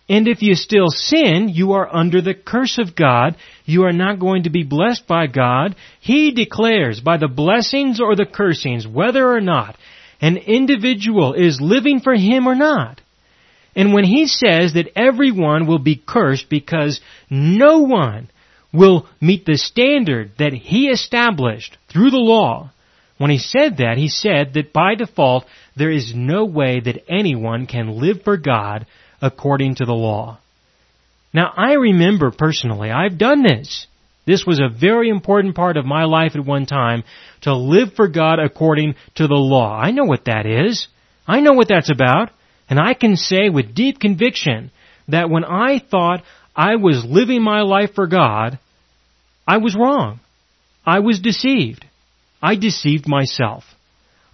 And 0.08 0.26
if 0.26 0.42
you 0.42 0.54
still 0.54 0.88
sin, 0.88 1.48
you 1.48 1.72
are 1.72 1.94
under 1.94 2.20
the 2.20 2.34
curse 2.34 2.78
of 2.78 2.96
God. 2.96 3.36
You 3.64 3.84
are 3.84 3.92
not 3.92 4.18
going 4.18 4.44
to 4.44 4.50
be 4.50 4.64
blessed 4.64 5.06
by 5.06 5.26
God. 5.26 5.76
He 6.00 6.32
declares 6.32 7.00
by 7.00 7.18
the 7.18 7.28
blessings 7.28 8.00
or 8.00 8.16
the 8.16 8.26
cursings, 8.26 8.86
whether 8.86 9.32
or 9.32 9.40
not 9.40 9.76
an 10.20 10.36
individual 10.36 11.34
is 11.34 11.60
living 11.60 12.00
for 12.00 12.14
Him 12.14 12.46
or 12.46 12.54
not. 12.54 13.00
And 13.74 13.94
when 13.94 14.04
He 14.04 14.26
says 14.26 14.74
that 14.74 14.90
everyone 14.96 15.66
will 15.66 15.78
be 15.78 16.02
cursed 16.04 16.48
because 16.50 17.00
no 17.30 17.80
one 17.80 18.28
will 18.72 19.06
meet 19.20 19.46
the 19.46 19.56
standard 19.56 20.32
that 20.38 20.52
He 20.52 20.88
established 20.88 21.78
through 21.92 22.10
the 22.10 22.16
law, 22.16 22.70
when 23.18 23.30
He 23.30 23.38
said 23.38 23.76
that, 23.78 23.98
He 23.98 24.08
said 24.08 24.54
that 24.54 24.72
by 24.72 24.96
default, 24.96 25.44
there 25.76 25.90
is 25.90 26.12
no 26.14 26.44
way 26.44 26.80
that 26.80 27.04
anyone 27.08 27.66
can 27.66 28.00
live 28.00 28.22
for 28.24 28.36
God 28.36 28.86
according 29.22 29.76
to 29.76 29.86
the 29.86 29.94
law. 29.94 30.38
Now 31.32 31.50
I 31.56 31.74
remember 31.74 32.30
personally, 32.30 32.90
I've 32.90 33.16
done 33.16 33.42
this. 33.42 33.86
This 34.26 34.44
was 34.46 34.60
a 34.60 34.68
very 34.68 35.08
important 35.08 35.54
part 35.54 35.76
of 35.76 35.84
my 35.84 36.04
life 36.04 36.32
at 36.36 36.44
one 36.44 36.66
time 36.66 37.04
to 37.42 37.56
live 37.56 37.94
for 37.94 38.08
God 38.08 38.38
according 38.38 38.94
to 39.16 39.26
the 39.26 39.34
law. 39.34 39.74
I 39.74 39.90
know 39.90 40.04
what 40.04 40.26
that 40.26 40.46
is. 40.46 40.86
I 41.26 41.40
know 41.40 41.52
what 41.54 41.68
that's 41.68 41.90
about. 41.90 42.30
And 42.68 42.78
I 42.78 42.94
can 42.94 43.16
say 43.16 43.48
with 43.48 43.74
deep 43.74 43.98
conviction 43.98 44.70
that 45.08 45.28
when 45.30 45.44
I 45.44 45.78
thought 45.78 46.22
I 46.54 46.76
was 46.76 47.04
living 47.04 47.42
my 47.42 47.62
life 47.62 47.94
for 47.94 48.06
God, 48.06 48.58
I 49.46 49.58
was 49.58 49.74
wrong. 49.74 50.20
I 50.86 51.00
was 51.00 51.20
deceived. 51.20 51.84
I 52.40 52.54
deceived 52.54 53.08
myself. 53.08 53.64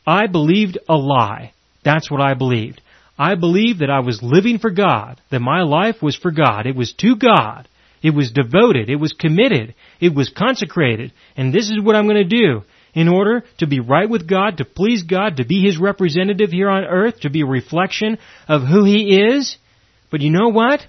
I 0.07 0.26
believed 0.26 0.78
a 0.88 0.97
lie. 0.97 1.52
That's 1.85 2.11
what 2.11 2.21
I 2.21 2.35
believed. 2.35 2.80
I 3.19 3.35
believed 3.35 3.81
that 3.81 3.91
I 3.91 4.01
was 4.01 4.23
living 4.23 4.59
for 4.59 4.71
God, 4.71 5.21
that 5.31 5.41
my 5.41 5.63
life 5.63 6.03
was 6.03 6.17
for 6.17 6.31
God. 6.31 6.67
It 6.67 6.77
was 6.77 6.93
to 6.95 7.17
God. 7.17 7.69
It 8.03 8.15
was 8.15 8.31
devoted. 8.31 8.89
It 8.89 8.97
was 8.97 9.13
committed. 9.13 9.75
It 10.01 10.15
was 10.15 10.29
consecrated. 10.29 11.13
And 11.37 11.53
this 11.53 11.69
is 11.69 11.81
what 11.83 11.97
I'm 11.97 12.07
going 12.07 12.29
to 12.29 12.37
do 12.37 12.63
in 12.95 13.09
order 13.09 13.45
to 13.59 13.67
be 13.67 13.81
right 13.81 14.09
with 14.09 14.29
God, 14.29 14.59
to 14.59 14.65
please 14.65 15.03
God, 15.03 15.39
to 15.39 15.45
be 15.45 15.63
His 15.63 15.79
representative 15.79 16.51
here 16.51 16.71
on 16.71 16.85
earth, 16.85 17.21
to 17.21 17.31
be 17.31 17.43
a 17.43 17.47
reflection 17.47 18.19
of 18.47 18.63
who 18.63 18.85
He 18.85 19.19
is. 19.19 19.57
But 20.11 20.21
you 20.21 20.31
know 20.31 20.49
what? 20.49 20.81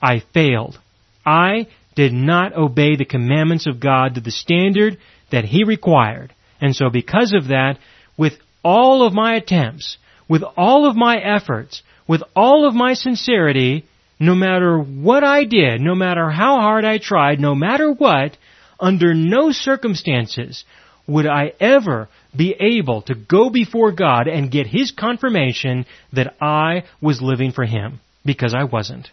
I 0.00 0.22
failed. 0.34 0.78
I 1.24 1.68
did 1.96 2.12
not 2.12 2.56
obey 2.56 2.96
the 2.96 3.04
commandments 3.04 3.66
of 3.66 3.80
God 3.80 4.14
to 4.14 4.20
the 4.20 4.30
standard 4.30 4.98
that 5.32 5.44
he 5.44 5.64
required. 5.64 6.32
And 6.60 6.74
so 6.74 6.90
because 6.90 7.34
of 7.34 7.48
that, 7.48 7.78
with 8.16 8.34
all 8.62 9.06
of 9.06 9.12
my 9.12 9.34
attempts, 9.34 9.98
with 10.28 10.42
all 10.56 10.88
of 10.88 10.96
my 10.96 11.16
efforts, 11.16 11.82
with 12.06 12.22
all 12.36 12.66
of 12.66 12.74
my 12.74 12.94
sincerity, 12.94 13.84
no 14.20 14.34
matter 14.34 14.78
what 14.78 15.24
I 15.24 15.44
did, 15.44 15.80
no 15.80 15.94
matter 15.94 16.28
how 16.30 16.60
hard 16.60 16.84
I 16.84 16.98
tried, 16.98 17.40
no 17.40 17.54
matter 17.54 17.92
what, 17.92 18.36
under 18.80 19.14
no 19.14 19.50
circumstances 19.52 20.64
would 21.06 21.26
I 21.26 21.52
ever 21.58 22.08
be 22.36 22.54
able 22.60 23.02
to 23.02 23.14
go 23.14 23.48
before 23.50 23.92
God 23.92 24.28
and 24.28 24.50
get 24.50 24.66
His 24.66 24.90
confirmation 24.90 25.86
that 26.12 26.34
I 26.40 26.84
was 27.00 27.22
living 27.22 27.52
for 27.52 27.64
Him, 27.64 28.00
because 28.24 28.54
I 28.54 28.64
wasn't. 28.64 29.08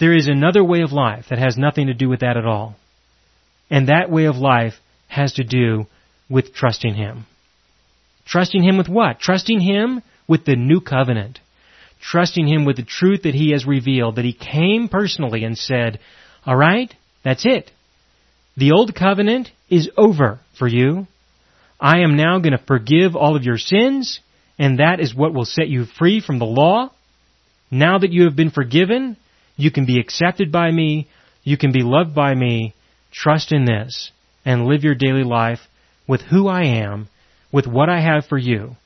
There 0.00 0.14
is 0.14 0.26
another 0.26 0.64
way 0.64 0.82
of 0.82 0.92
life 0.92 1.26
that 1.30 1.38
has 1.38 1.56
nothing 1.56 1.86
to 1.86 1.94
do 1.94 2.08
with 2.08 2.20
that 2.20 2.36
at 2.36 2.44
all. 2.44 2.76
And 3.70 3.88
that 3.88 4.10
way 4.10 4.24
of 4.24 4.36
life 4.36 4.74
has 5.08 5.34
to 5.34 5.44
do 5.44 5.86
with 6.28 6.52
trusting 6.52 6.94
Him. 6.94 7.26
Trusting 8.26 8.62
Him 8.62 8.76
with 8.76 8.88
what? 8.88 9.20
Trusting 9.20 9.60
Him 9.60 10.02
with 10.28 10.44
the 10.44 10.56
new 10.56 10.80
covenant. 10.80 11.40
Trusting 12.00 12.46
Him 12.46 12.64
with 12.64 12.76
the 12.76 12.82
truth 12.82 13.22
that 13.22 13.34
He 13.34 13.52
has 13.52 13.66
revealed, 13.66 14.16
that 14.16 14.24
He 14.24 14.32
came 14.32 14.88
personally 14.88 15.44
and 15.44 15.56
said, 15.56 16.00
alright, 16.46 16.94
that's 17.24 17.46
it. 17.46 17.70
The 18.56 18.72
old 18.72 18.94
covenant 18.94 19.50
is 19.68 19.90
over 19.96 20.40
for 20.58 20.66
you. 20.66 21.06
I 21.80 22.00
am 22.00 22.16
now 22.16 22.38
going 22.38 22.56
to 22.56 22.64
forgive 22.66 23.14
all 23.14 23.36
of 23.36 23.44
your 23.44 23.58
sins, 23.58 24.20
and 24.58 24.78
that 24.78 25.00
is 25.00 25.14
what 25.14 25.34
will 25.34 25.44
set 25.44 25.68
you 25.68 25.84
free 25.84 26.20
from 26.20 26.38
the 26.38 26.46
law. 26.46 26.90
Now 27.70 27.98
that 27.98 28.12
you 28.12 28.24
have 28.24 28.36
been 28.36 28.50
forgiven, 28.50 29.16
you 29.56 29.70
can 29.70 29.84
be 29.84 30.00
accepted 30.00 30.50
by 30.50 30.70
me, 30.70 31.08
you 31.42 31.58
can 31.58 31.72
be 31.72 31.82
loved 31.82 32.14
by 32.14 32.34
me. 32.34 32.74
Trust 33.12 33.52
in 33.52 33.64
this 33.66 34.10
and 34.44 34.66
live 34.66 34.84
your 34.84 34.94
daily 34.94 35.24
life 35.24 35.60
with 36.06 36.22
who 36.22 36.48
I 36.48 36.64
am, 36.64 37.08
with 37.52 37.66
what 37.66 37.88
I 37.88 38.00
have 38.00 38.26
for 38.26 38.38
you. 38.38 38.76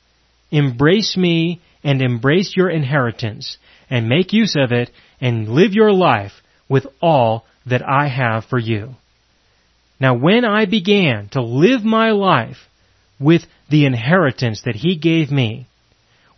Embrace 0.51 1.17
me 1.17 1.61
and 1.83 2.03
embrace 2.03 2.55
your 2.57 2.69
inheritance 2.69 3.57
and 3.89 4.09
make 4.09 4.33
use 4.33 4.57
of 4.57 4.73
it 4.73 4.91
and 5.21 5.49
live 5.49 5.73
your 5.73 5.93
life 5.93 6.33
with 6.69 6.87
all 7.01 7.45
that 7.67 7.83
I 7.87 8.09
have 8.09 8.45
for 8.45 8.59
you. 8.59 8.95
Now 10.01 10.15
when 10.15 10.45
I 10.45 10.65
began 10.65 11.29
to 11.31 11.43
live 11.43 11.85
my 11.85 12.11
life 12.11 12.57
with 13.19 13.43
the 13.69 13.85
inheritance 13.85 14.63
that 14.65 14.77
He 14.77 14.97
gave 14.97 15.31
me, 15.31 15.67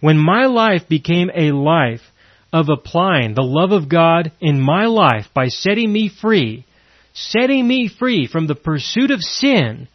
when 0.00 0.19
my 0.19 0.47
life 0.47 0.88
became 0.88 1.31
a 1.35 1.52
life 1.52 2.00
of 2.52 2.69
applying 2.69 3.35
the 3.35 3.43
love 3.43 3.73
of 3.73 3.88
God 3.88 4.33
in 4.41 4.61
my 4.61 4.87
life 4.87 5.26
by 5.33 5.47
setting 5.47 5.93
me 5.93 6.09
free, 6.09 6.67
setting 7.14 7.67
me 7.67 7.88
free 7.88 8.26
from 8.26 8.47
the 8.47 8.55
pursuit 8.55 9.11
of 9.11 9.21
sin 9.21 9.88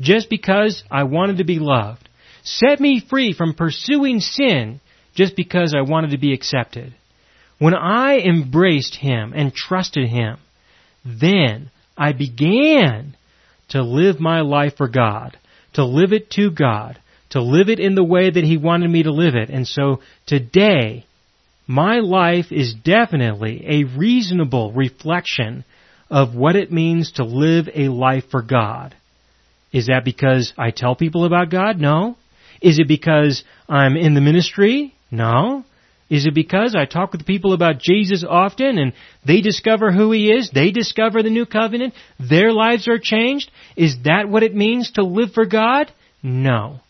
just 0.00 0.30
because 0.30 0.82
I 0.90 1.04
wanted 1.04 1.38
to 1.38 1.44
be 1.44 1.58
loved, 1.58 2.08
set 2.42 2.80
me 2.80 3.04
free 3.08 3.32
from 3.32 3.54
pursuing 3.54 4.20
sin 4.20 4.80
just 5.14 5.36
because 5.36 5.74
I 5.76 5.82
wanted 5.82 6.10
to 6.10 6.18
be 6.18 6.32
accepted. 6.32 6.94
When 7.58 7.74
I 7.74 8.18
embraced 8.18 8.96
Him 8.96 9.32
and 9.34 9.54
trusted 9.54 10.08
Him, 10.08 10.38
then 11.04 11.70
I 11.96 12.12
began 12.12 13.16
to 13.70 13.82
live 13.82 14.18
my 14.18 14.40
life 14.40 14.76
for 14.76 14.88
God, 14.88 15.36
to 15.74 15.84
live 15.84 16.12
it 16.12 16.30
to 16.30 16.50
God, 16.50 16.98
to 17.30 17.42
live 17.42 17.68
it 17.68 17.78
in 17.78 17.94
the 17.94 18.04
way 18.04 18.30
that 18.30 18.44
He 18.44 18.56
wanted 18.56 18.90
me 18.90 19.02
to 19.02 19.12
live 19.12 19.34
it. 19.34 19.50
And 19.50 19.66
so 19.66 20.00
today, 20.26 21.04
my 21.66 21.98
life 21.98 22.46
is 22.50 22.74
definitely 22.74 23.64
a 23.68 23.84
reasonable 23.84 24.72
reflection 24.72 25.64
of 26.08 26.34
what 26.34 26.56
it 26.56 26.72
means 26.72 27.12
to 27.12 27.24
live 27.24 27.68
a 27.74 27.88
life 27.88 28.24
for 28.30 28.42
God. 28.42 28.96
Is 29.72 29.86
that 29.86 30.04
because 30.04 30.52
I 30.58 30.70
tell 30.70 30.96
people 30.96 31.24
about 31.24 31.50
God? 31.50 31.78
No. 31.78 32.16
Is 32.60 32.78
it 32.78 32.88
because 32.88 33.44
I'm 33.68 33.96
in 33.96 34.14
the 34.14 34.20
ministry? 34.20 34.94
No. 35.10 35.64
Is 36.10 36.26
it 36.26 36.34
because 36.34 36.74
I 36.74 36.86
talk 36.86 37.12
with 37.12 37.24
people 37.24 37.52
about 37.52 37.78
Jesus 37.78 38.24
often 38.28 38.78
and 38.78 38.92
they 39.24 39.40
discover 39.40 39.92
who 39.92 40.10
He 40.10 40.32
is? 40.32 40.50
They 40.50 40.72
discover 40.72 41.22
the 41.22 41.30
new 41.30 41.46
covenant? 41.46 41.94
Their 42.18 42.52
lives 42.52 42.88
are 42.88 42.98
changed? 42.98 43.50
Is 43.76 43.96
that 44.04 44.28
what 44.28 44.42
it 44.42 44.54
means 44.54 44.90
to 44.92 45.04
live 45.04 45.32
for 45.32 45.46
God? 45.46 45.90
No. 46.20 46.80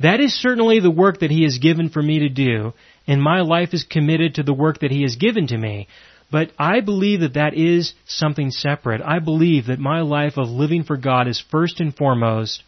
That 0.00 0.20
is 0.20 0.32
certainly 0.34 0.80
the 0.80 0.90
work 0.90 1.20
that 1.20 1.30
He 1.30 1.42
has 1.42 1.58
given 1.58 1.90
for 1.90 2.00
me 2.00 2.20
to 2.20 2.28
do, 2.30 2.72
and 3.06 3.22
my 3.22 3.42
life 3.42 3.74
is 3.74 3.84
committed 3.84 4.36
to 4.36 4.42
the 4.42 4.54
work 4.54 4.80
that 4.80 4.90
He 4.90 5.02
has 5.02 5.16
given 5.16 5.48
to 5.48 5.58
me. 5.58 5.88
But 6.30 6.50
I 6.58 6.80
believe 6.80 7.20
that 7.20 7.34
that 7.34 7.54
is 7.54 7.94
something 8.06 8.50
separate. 8.50 9.00
I 9.02 9.18
believe 9.18 9.66
that 9.66 9.78
my 9.78 10.02
life 10.02 10.36
of 10.36 10.48
living 10.48 10.84
for 10.84 10.96
God 10.96 11.26
is 11.26 11.42
first 11.50 11.80
and 11.80 11.94
foremost 11.94 12.62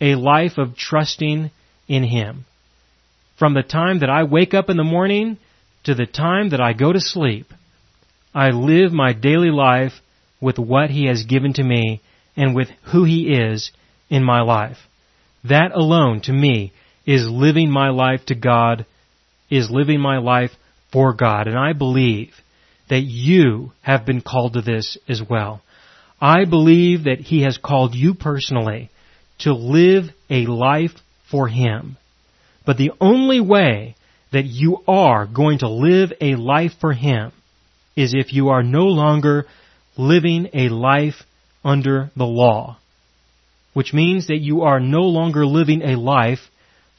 a 0.00 0.14
life 0.14 0.58
of 0.58 0.76
trusting 0.76 1.50
in 1.88 2.02
Him 2.04 2.44
from 3.38 3.54
the 3.54 3.62
time 3.62 4.00
that 4.00 4.10
I 4.10 4.24
wake 4.24 4.52
up 4.52 4.68
in 4.68 4.76
the 4.76 4.84
morning 4.84 5.38
to 5.84 5.94
the 5.94 6.06
time 6.06 6.50
that 6.50 6.60
I 6.60 6.72
go 6.72 6.92
to 6.92 7.00
sleep, 7.00 7.46
I 8.34 8.50
live 8.50 8.92
my 8.92 9.12
daily 9.12 9.50
life 9.50 9.92
with 10.40 10.58
what 10.58 10.90
He 10.90 11.06
has 11.06 11.24
given 11.24 11.52
to 11.54 11.62
me 11.62 12.02
and 12.36 12.54
with 12.54 12.68
who 12.92 13.04
He 13.04 13.32
is 13.32 13.70
in 14.10 14.24
my 14.24 14.40
life. 14.40 14.78
That 15.44 15.70
alone, 15.72 16.20
to 16.22 16.32
me, 16.32 16.72
is 17.06 17.28
living 17.28 17.70
my 17.70 17.90
life 17.90 18.26
to 18.26 18.34
God, 18.34 18.84
is 19.48 19.70
living 19.70 20.00
my 20.00 20.18
life 20.18 20.50
for 20.92 21.14
God. 21.14 21.46
And 21.46 21.56
I 21.56 21.72
believe 21.72 22.32
that 22.88 23.02
you 23.02 23.72
have 23.82 24.06
been 24.06 24.20
called 24.20 24.54
to 24.54 24.62
this 24.62 24.96
as 25.08 25.22
well. 25.28 25.62
I 26.20 26.44
believe 26.44 27.04
that 27.04 27.20
He 27.20 27.42
has 27.42 27.58
called 27.58 27.94
you 27.94 28.14
personally 28.14 28.90
to 29.40 29.54
live 29.54 30.04
a 30.30 30.46
life 30.46 30.92
for 31.30 31.48
Him. 31.48 31.96
But 32.66 32.76
the 32.76 32.92
only 33.00 33.40
way 33.40 33.94
that 34.32 34.44
you 34.44 34.78
are 34.86 35.26
going 35.26 35.60
to 35.60 35.68
live 35.68 36.12
a 36.20 36.34
life 36.34 36.72
for 36.80 36.92
Him 36.92 37.32
is 37.96 38.14
if 38.14 38.32
you 38.32 38.48
are 38.48 38.62
no 38.62 38.84
longer 38.84 39.46
living 39.96 40.48
a 40.54 40.68
life 40.68 41.22
under 41.64 42.10
the 42.16 42.24
law. 42.24 42.78
Which 43.74 43.92
means 43.92 44.26
that 44.26 44.40
you 44.40 44.62
are 44.62 44.80
no 44.80 45.02
longer 45.02 45.46
living 45.46 45.82
a 45.82 45.96
life 45.96 46.40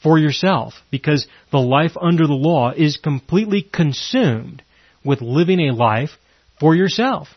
for 0.01 0.17
yourself 0.17 0.73
because 0.91 1.27
the 1.51 1.59
life 1.59 1.91
under 1.99 2.25
the 2.25 2.33
law 2.33 2.71
is 2.71 2.97
completely 2.97 3.61
consumed 3.61 4.61
with 5.03 5.21
living 5.21 5.59
a 5.59 5.73
life 5.73 6.11
for 6.59 6.75
yourself. 6.75 7.27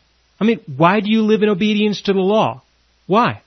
I 0.40 0.44
mean, 0.44 0.60
why 0.76 1.00
do 1.00 1.10
you 1.10 1.22
live 1.22 1.42
in 1.42 1.48
obedience 1.48 2.02
to 2.02 2.12
the 2.12 2.20
law? 2.20 2.62
Why? 3.06 3.42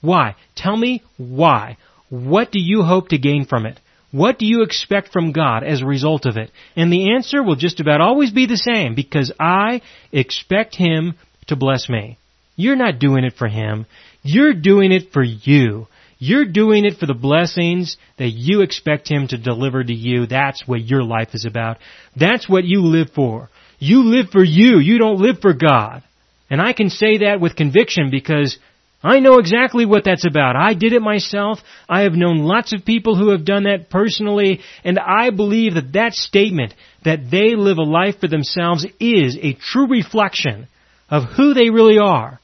Why? 0.00 0.36
Tell 0.54 0.76
me 0.76 1.02
why. 1.16 1.76
What 2.08 2.50
do 2.52 2.60
you 2.60 2.82
hope 2.82 3.08
to 3.08 3.18
gain 3.18 3.46
from 3.46 3.66
it? 3.66 3.78
What 4.10 4.38
do 4.38 4.46
you 4.46 4.62
expect 4.62 5.12
from 5.12 5.32
God 5.32 5.64
as 5.64 5.82
a 5.82 5.86
result 5.86 6.24
of 6.24 6.36
it? 6.36 6.50
And 6.76 6.92
the 6.92 7.14
answer 7.14 7.42
will 7.42 7.56
just 7.56 7.80
about 7.80 8.00
always 8.00 8.30
be 8.30 8.46
the 8.46 8.56
same 8.56 8.94
because 8.94 9.32
I 9.40 9.82
expect 10.12 10.76
Him 10.76 11.14
to 11.48 11.56
bless 11.56 11.88
me. 11.88 12.16
You're 12.54 12.76
not 12.76 13.00
doing 13.00 13.24
it 13.24 13.34
for 13.34 13.48
Him. 13.48 13.86
You're 14.22 14.54
doing 14.54 14.92
it 14.92 15.12
for 15.12 15.22
you. 15.22 15.88
You're 16.18 16.46
doing 16.46 16.84
it 16.84 16.98
for 16.98 17.06
the 17.06 17.14
blessings 17.14 17.96
that 18.18 18.30
you 18.30 18.62
expect 18.62 19.10
Him 19.10 19.28
to 19.28 19.38
deliver 19.38 19.82
to 19.82 19.94
you. 19.94 20.26
That's 20.26 20.66
what 20.66 20.84
your 20.84 21.02
life 21.02 21.30
is 21.34 21.44
about. 21.44 21.78
That's 22.16 22.48
what 22.48 22.64
you 22.64 22.82
live 22.82 23.10
for. 23.14 23.50
You 23.78 24.04
live 24.04 24.30
for 24.30 24.42
you. 24.42 24.78
You 24.78 24.98
don't 24.98 25.20
live 25.20 25.40
for 25.40 25.52
God. 25.52 26.02
And 26.50 26.60
I 26.60 26.72
can 26.72 26.90
say 26.90 27.18
that 27.18 27.40
with 27.40 27.56
conviction 27.56 28.10
because 28.10 28.58
I 29.02 29.20
know 29.20 29.38
exactly 29.38 29.84
what 29.84 30.04
that's 30.04 30.26
about. 30.26 30.56
I 30.56 30.72
did 30.72 30.94
it 30.94 31.02
myself. 31.02 31.58
I 31.88 32.02
have 32.02 32.14
known 32.14 32.38
lots 32.38 32.72
of 32.72 32.86
people 32.86 33.16
who 33.16 33.32
have 33.32 33.44
done 33.44 33.64
that 33.64 33.90
personally, 33.90 34.60
and 34.82 34.98
I 34.98 35.28
believe 35.28 35.74
that 35.74 35.92
that 35.92 36.14
statement, 36.14 36.74
that 37.04 37.30
they 37.30 37.54
live 37.54 37.76
a 37.76 37.82
life 37.82 38.20
for 38.20 38.28
themselves, 38.28 38.86
is 38.98 39.36
a 39.40 39.52
true 39.52 39.88
reflection 39.88 40.68
of 41.10 41.24
who 41.36 41.52
they 41.52 41.68
really 41.68 41.98
are. 41.98 42.40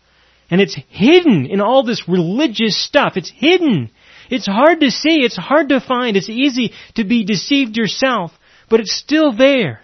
And 0.51 0.61
it's 0.61 0.77
hidden 0.89 1.47
in 1.47 1.61
all 1.61 1.85
this 1.85 2.09
religious 2.09 2.83
stuff. 2.83 3.13
It's 3.17 3.31
hidden. 3.31 3.91
It's 4.31 4.47
hard 4.47 4.81
to 4.81 4.91
see. 4.91 5.23
It's 5.23 5.37
hard 5.37 5.69
to 5.69 5.81
find. 5.81 6.17
It's 6.17 6.29
easy 6.29 6.73
to 6.97 7.05
be 7.05 7.25
deceived 7.25 7.77
yourself, 7.77 8.33
but 8.69 8.81
it's 8.81 8.95
still 8.95 9.33
there. 9.37 9.81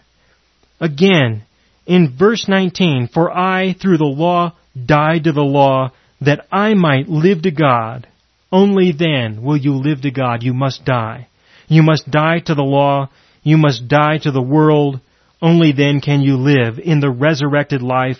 Again, 0.80 1.44
in 1.86 2.16
verse 2.16 2.46
19, 2.48 3.08
for 3.12 3.30
I, 3.30 3.74
through 3.74 3.98
the 3.98 4.04
law, 4.04 4.54
died 4.84 5.24
to 5.24 5.32
the 5.32 5.40
law, 5.40 5.92
that 6.20 6.46
I 6.50 6.74
might 6.74 7.08
live 7.08 7.42
to 7.42 7.50
God. 7.50 8.06
Only 8.50 8.92
then 8.92 9.42
will 9.42 9.56
you 9.56 9.74
live 9.74 10.02
to 10.02 10.10
God. 10.10 10.42
You 10.42 10.54
must 10.54 10.84
die. 10.84 11.28
You 11.68 11.82
must 11.82 12.10
die 12.10 12.40
to 12.46 12.54
the 12.54 12.62
law. 12.62 13.10
You 13.42 13.56
must 13.56 13.88
die 13.88 14.18
to 14.18 14.30
the 14.30 14.42
world. 14.42 15.00
Only 15.42 15.72
then 15.72 16.00
can 16.00 16.22
you 16.22 16.36
live 16.36 16.78
in 16.78 17.00
the 17.00 17.10
resurrected 17.10 17.82
life 17.82 18.18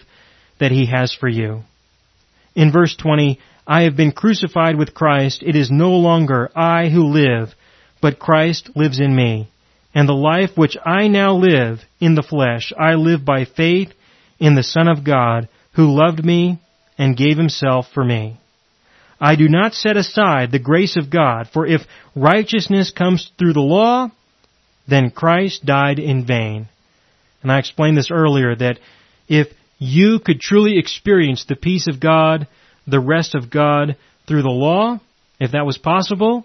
that 0.58 0.72
He 0.72 0.86
has 0.86 1.14
for 1.14 1.28
you. 1.28 1.62
In 2.56 2.72
verse 2.72 2.96
20, 2.96 3.38
I 3.66 3.82
have 3.82 3.96
been 3.96 4.12
crucified 4.12 4.76
with 4.76 4.94
Christ. 4.94 5.42
It 5.44 5.54
is 5.54 5.70
no 5.70 5.92
longer 5.92 6.50
I 6.56 6.88
who 6.88 7.04
live, 7.04 7.54
but 8.00 8.18
Christ 8.18 8.70
lives 8.74 8.98
in 8.98 9.14
me. 9.14 9.50
And 9.94 10.08
the 10.08 10.14
life 10.14 10.56
which 10.56 10.76
I 10.84 11.08
now 11.08 11.34
live 11.34 11.80
in 12.00 12.14
the 12.14 12.22
flesh, 12.22 12.72
I 12.78 12.94
live 12.94 13.24
by 13.24 13.44
faith 13.44 13.92
in 14.38 14.54
the 14.54 14.62
Son 14.62 14.88
of 14.88 15.04
God 15.04 15.48
who 15.74 15.94
loved 15.94 16.24
me 16.24 16.58
and 16.96 17.16
gave 17.16 17.36
himself 17.36 17.86
for 17.92 18.02
me. 18.02 18.40
I 19.20 19.36
do 19.36 19.48
not 19.48 19.74
set 19.74 19.98
aside 19.98 20.50
the 20.50 20.58
grace 20.58 20.96
of 20.96 21.10
God, 21.10 21.48
for 21.52 21.66
if 21.66 21.82
righteousness 22.14 22.90
comes 22.90 23.30
through 23.38 23.52
the 23.52 23.60
law, 23.60 24.10
then 24.88 25.10
Christ 25.10 25.64
died 25.64 25.98
in 25.98 26.26
vain. 26.26 26.68
And 27.42 27.52
I 27.52 27.58
explained 27.58 27.98
this 27.98 28.10
earlier 28.10 28.54
that 28.56 28.78
if 29.28 29.48
you 29.78 30.18
could 30.18 30.40
truly 30.40 30.78
experience 30.78 31.44
the 31.44 31.56
peace 31.56 31.86
of 31.86 32.00
God, 32.00 32.46
the 32.86 33.00
rest 33.00 33.34
of 33.34 33.50
God 33.50 33.96
through 34.26 34.42
the 34.42 34.48
law, 34.48 35.00
if 35.38 35.52
that 35.52 35.66
was 35.66 35.78
possible, 35.78 36.44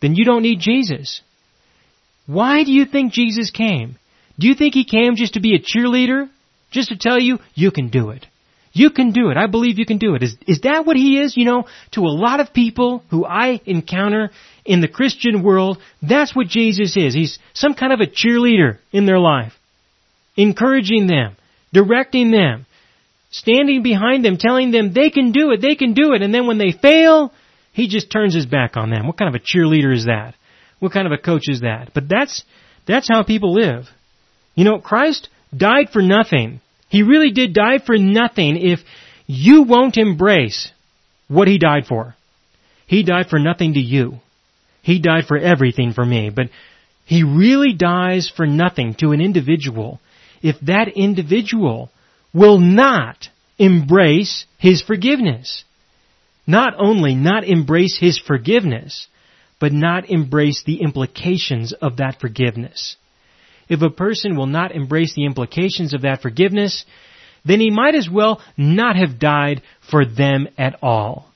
then 0.00 0.14
you 0.14 0.24
don't 0.24 0.42
need 0.42 0.60
Jesus. 0.60 1.20
Why 2.26 2.64
do 2.64 2.72
you 2.72 2.84
think 2.84 3.12
Jesus 3.12 3.50
came? 3.50 3.96
Do 4.38 4.46
you 4.46 4.54
think 4.54 4.74
he 4.74 4.84
came 4.84 5.16
just 5.16 5.34
to 5.34 5.40
be 5.40 5.54
a 5.54 5.58
cheerleader? 5.58 6.28
Just 6.70 6.90
to 6.90 6.96
tell 6.96 7.18
you, 7.18 7.38
you 7.54 7.70
can 7.70 7.88
do 7.88 8.10
it. 8.10 8.26
You 8.72 8.90
can 8.90 9.10
do 9.10 9.30
it. 9.30 9.36
I 9.36 9.48
believe 9.48 9.78
you 9.78 9.86
can 9.86 9.98
do 9.98 10.14
it. 10.14 10.22
Is, 10.22 10.36
is 10.46 10.60
that 10.60 10.86
what 10.86 10.96
he 10.96 11.20
is? 11.20 11.36
You 11.36 11.44
know, 11.44 11.64
to 11.92 12.02
a 12.02 12.14
lot 12.14 12.38
of 12.38 12.52
people 12.52 13.02
who 13.10 13.26
I 13.26 13.60
encounter 13.66 14.30
in 14.64 14.80
the 14.80 14.88
Christian 14.88 15.42
world, 15.42 15.78
that's 16.00 16.36
what 16.36 16.46
Jesus 16.46 16.96
is. 16.96 17.12
He's 17.12 17.38
some 17.52 17.74
kind 17.74 17.92
of 17.92 18.00
a 18.00 18.06
cheerleader 18.06 18.78
in 18.92 19.06
their 19.06 19.18
life. 19.18 19.52
Encouraging 20.36 21.08
them, 21.08 21.36
directing 21.72 22.30
them, 22.30 22.66
standing 23.30 23.82
behind 23.82 24.24
them, 24.24 24.36
telling 24.38 24.70
them 24.70 24.92
they 24.92 25.10
can 25.10 25.32
do 25.32 25.52
it, 25.52 25.60
they 25.60 25.74
can 25.74 25.94
do 25.94 26.12
it, 26.12 26.22
and 26.22 26.34
then 26.34 26.46
when 26.46 26.58
they 26.58 26.72
fail, 26.72 27.32
he 27.72 27.88
just 27.88 28.10
turns 28.10 28.34
his 28.34 28.46
back 28.46 28.76
on 28.76 28.90
them. 28.90 29.06
What 29.06 29.16
kind 29.16 29.34
of 29.34 29.40
a 29.40 29.44
cheerleader 29.44 29.94
is 29.94 30.06
that? 30.06 30.34
What 30.80 30.92
kind 30.92 31.06
of 31.06 31.12
a 31.12 31.18
coach 31.18 31.44
is 31.48 31.60
that? 31.60 31.90
But 31.94 32.08
that's, 32.08 32.42
that's 32.86 33.08
how 33.08 33.22
people 33.22 33.54
live. 33.54 33.84
You 34.54 34.64
know, 34.64 34.78
Christ 34.78 35.28
died 35.56 35.90
for 35.92 36.02
nothing. 36.02 36.60
He 36.88 37.02
really 37.02 37.30
did 37.30 37.54
die 37.54 37.78
for 37.84 37.96
nothing 37.96 38.56
if 38.56 38.80
you 39.26 39.62
won't 39.62 39.96
embrace 39.96 40.72
what 41.28 41.48
He 41.48 41.58
died 41.58 41.86
for. 41.86 42.16
He 42.86 43.04
died 43.04 43.28
for 43.28 43.38
nothing 43.38 43.74
to 43.74 43.80
you. 43.80 44.14
He 44.82 44.98
died 44.98 45.26
for 45.28 45.38
everything 45.38 45.92
for 45.92 46.04
me. 46.04 46.30
But 46.30 46.46
He 47.04 47.22
really 47.22 47.74
dies 47.74 48.32
for 48.34 48.46
nothing 48.46 48.94
to 48.94 49.12
an 49.12 49.20
individual 49.20 50.00
if 50.42 50.56
that 50.60 50.88
individual 50.96 51.90
will 52.32 52.58
not 52.58 53.28
embrace 53.58 54.46
His 54.58 54.82
forgiveness. 54.82 55.64
Not 56.46 56.74
only 56.78 57.14
not 57.14 57.44
embrace 57.44 57.98
His 57.98 58.18
forgiveness, 58.18 59.06
but 59.60 59.72
not 59.72 60.08
embrace 60.08 60.62
the 60.64 60.80
implications 60.80 61.72
of 61.72 61.98
that 61.98 62.18
forgiveness. 62.20 62.96
If 63.68 63.82
a 63.82 63.90
person 63.90 64.36
will 64.36 64.46
not 64.46 64.72
embrace 64.72 65.14
the 65.14 65.26
implications 65.26 65.94
of 65.94 66.02
that 66.02 66.22
forgiveness, 66.22 66.84
then 67.44 67.60
he 67.60 67.70
might 67.70 67.94
as 67.94 68.08
well 68.10 68.40
not 68.56 68.96
have 68.96 69.20
died 69.20 69.62
for 69.90 70.04
them 70.04 70.48
at 70.58 70.78
all. 70.82 71.30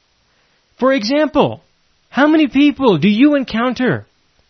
For 0.79 0.93
example, 0.93 1.63
how 2.11 2.27
many 2.27 2.49
people 2.49 2.99
do 2.99 3.09
you 3.09 3.37
encounter 3.37 4.07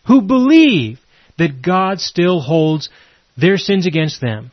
who 0.07 0.21
believe 0.21 0.99
that 1.37 1.61
God 1.61 1.99
still 1.99 2.39
holds 2.39 2.89
their 3.37 3.57
sins 3.57 3.85
against 3.85 4.21
them? 4.21 4.51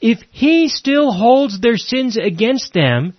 If 0.00 0.20
He 0.30 0.68
still 0.68 1.12
holds 1.12 1.60
their 1.60 1.76
sins 1.76 2.16
against 2.16 2.72
them, 2.72 3.14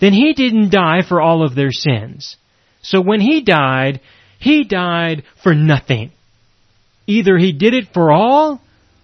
then 0.00 0.12
He 0.12 0.32
didn't 0.32 0.70
die 0.70 1.02
for 1.06 1.20
all 1.20 1.44
of 1.44 1.54
their 1.54 1.72
sins. 1.72 2.36
So 2.82 3.00
when 3.00 3.20
He 3.20 3.42
died, 3.42 4.00
He 4.38 4.64
died 4.64 5.24
for 5.42 5.54
nothing. 5.54 6.12
Either 7.06 7.36
He 7.36 7.52
did 7.52 7.74
it 7.74 7.88
for 7.92 8.10
all, 8.10 8.60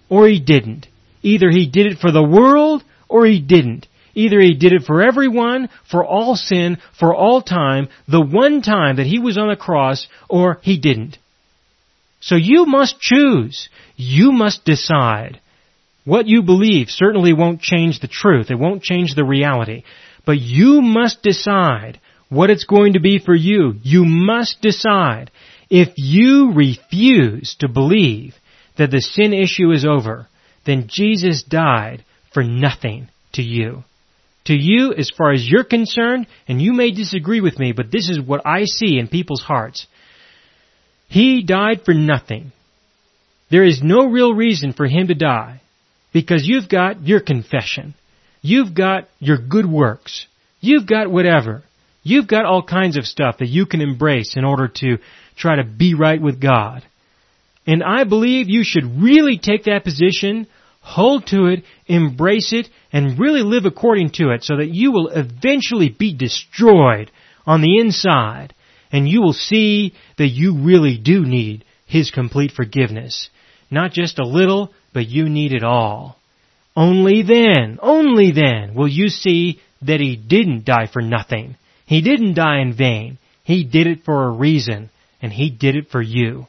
or 0.09 0.27
he 0.27 0.39
didn't. 0.39 0.87
Either 1.23 1.49
he 1.49 1.67
did 1.67 1.87
it 1.87 1.99
for 1.99 2.11
the 2.11 2.23
world 2.23 2.83
or 3.07 3.25
he 3.25 3.39
didn't. 3.39 3.87
Either 4.15 4.39
he 4.39 4.55
did 4.55 4.73
it 4.73 4.83
for 4.83 5.03
everyone, 5.03 5.69
for 5.89 6.03
all 6.03 6.35
sin, 6.35 6.77
for 6.97 7.13
all 7.13 7.41
time, 7.41 7.87
the 8.07 8.21
one 8.21 8.61
time 8.61 8.95
that 8.95 9.05
he 9.05 9.19
was 9.19 9.37
on 9.37 9.47
the 9.47 9.55
cross, 9.55 10.07
or 10.27 10.59
he 10.63 10.79
didn't. 10.79 11.19
So 12.19 12.35
you 12.35 12.65
must 12.65 12.99
choose. 12.99 13.69
You 13.97 14.31
must 14.31 14.63
decide. 14.63 15.41
What 16.05 16.27
you 16.27 16.43
believe 16.43 16.87
certainly 16.89 17.33
won't 17.33 17.59
change 17.59 17.99
the 17.99 18.07
truth. 18.07 18.49
It 18.49 18.59
won't 18.59 18.83
change 18.83 19.13
the 19.13 19.25
reality. 19.25 19.83
But 20.25 20.39
you 20.39 20.81
must 20.81 21.21
decide 21.21 21.99
what 22.29 22.49
it's 22.49 22.63
going 22.63 22.93
to 22.93 23.01
be 23.01 23.19
for 23.19 23.35
you. 23.35 23.73
You 23.81 24.05
must 24.05 24.61
decide. 24.61 25.31
If 25.69 25.89
you 25.97 26.53
refuse 26.53 27.55
to 27.59 27.67
believe 27.67 28.35
that 28.77 28.91
the 28.91 29.01
sin 29.01 29.33
issue 29.33 29.71
is 29.71 29.85
over, 29.85 30.27
then 30.65 30.87
Jesus 30.87 31.43
died 31.43 32.05
for 32.33 32.43
nothing 32.43 33.09
to 33.33 33.41
you. 33.41 33.83
To 34.45 34.53
you, 34.53 34.93
as 34.93 35.09
far 35.09 35.33
as 35.33 35.45
you're 35.45 35.63
concerned, 35.63 36.27
and 36.47 36.61
you 36.61 36.71
may 36.71 36.91
disagree 36.91 37.41
with 37.41 37.59
me, 37.59 37.73
but 37.73 37.91
this 37.91 38.09
is 38.09 38.21
what 38.21 38.45
I 38.45 38.63
see 38.63 38.97
in 38.97 39.07
people's 39.07 39.41
hearts. 39.41 39.87
He 41.09 41.43
died 41.43 41.81
for 41.83 41.93
nothing. 41.93 42.53
There 43.49 43.63
is 43.63 43.81
no 43.81 44.07
real 44.07 44.33
reason 44.33 44.73
for 44.73 44.85
him 44.85 45.07
to 45.07 45.15
die 45.15 45.61
because 46.13 46.47
you've 46.47 46.69
got 46.69 47.05
your 47.05 47.19
confession. 47.19 47.93
You've 48.41 48.73
got 48.73 49.07
your 49.19 49.37
good 49.37 49.65
works. 49.65 50.27
You've 50.59 50.87
got 50.87 51.11
whatever. 51.11 51.63
You've 52.03 52.27
got 52.27 52.45
all 52.45 52.63
kinds 52.63 52.97
of 52.97 53.05
stuff 53.05 53.39
that 53.39 53.49
you 53.49 53.65
can 53.65 53.81
embrace 53.81 54.35
in 54.35 54.45
order 54.45 54.67
to 54.79 54.97
try 55.35 55.57
to 55.57 55.63
be 55.63 55.93
right 55.93 56.21
with 56.21 56.41
God. 56.41 56.83
And 57.65 57.83
I 57.83 58.05
believe 58.05 58.47
you 58.47 58.63
should 58.63 59.01
really 59.01 59.37
take 59.37 59.65
that 59.65 59.83
position, 59.83 60.47
hold 60.81 61.27
to 61.27 61.47
it, 61.47 61.63
embrace 61.85 62.53
it, 62.53 62.69
and 62.93 63.19
really 63.19 63.41
live 63.41 63.65
according 63.65 64.11
to 64.11 64.31
it 64.31 64.43
so 64.43 64.57
that 64.57 64.73
you 64.73 64.91
will 64.91 65.09
eventually 65.09 65.89
be 65.89 66.15
destroyed 66.15 67.11
on 67.45 67.61
the 67.61 67.79
inside 67.79 68.53
and 68.91 69.07
you 69.07 69.21
will 69.21 69.33
see 69.33 69.93
that 70.17 70.29
you 70.29 70.63
really 70.63 70.97
do 70.97 71.25
need 71.25 71.65
His 71.85 72.09
complete 72.09 72.51
forgiveness. 72.51 73.29
Not 73.69 73.91
just 73.91 74.19
a 74.19 74.27
little, 74.27 74.73
but 74.93 75.07
you 75.07 75.29
need 75.29 75.53
it 75.53 75.63
all. 75.63 76.17
Only 76.75 77.21
then, 77.23 77.79
only 77.81 78.31
then 78.31 78.73
will 78.75 78.87
you 78.87 79.09
see 79.09 79.59
that 79.81 79.99
He 79.99 80.15
didn't 80.15 80.65
die 80.65 80.87
for 80.91 81.01
nothing. 81.01 81.55
He 81.85 82.01
didn't 82.01 82.35
die 82.35 82.59
in 82.59 82.73
vain. 82.73 83.17
He 83.43 83.63
did 83.63 83.87
it 83.87 84.03
for 84.03 84.25
a 84.25 84.31
reason, 84.31 84.89
and 85.21 85.31
He 85.31 85.49
did 85.49 85.75
it 85.75 85.89
for 85.89 86.01
you 86.01 86.47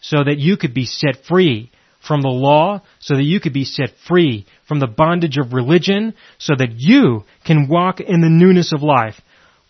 so 0.00 0.24
that 0.24 0.38
you 0.38 0.56
could 0.56 0.74
be 0.74 0.86
set 0.86 1.24
free 1.28 1.70
from 2.06 2.22
the 2.22 2.28
law, 2.28 2.82
so 2.98 3.14
that 3.14 3.24
you 3.24 3.40
could 3.40 3.52
be 3.52 3.64
set 3.64 3.90
free 4.08 4.46
from 4.66 4.80
the 4.80 4.86
bondage 4.86 5.36
of 5.36 5.52
religion, 5.52 6.14
so 6.38 6.54
that 6.56 6.72
you 6.76 7.24
can 7.44 7.68
walk 7.68 8.00
in 8.00 8.20
the 8.22 8.30
newness 8.30 8.72
of 8.72 8.82
life. 8.82 9.20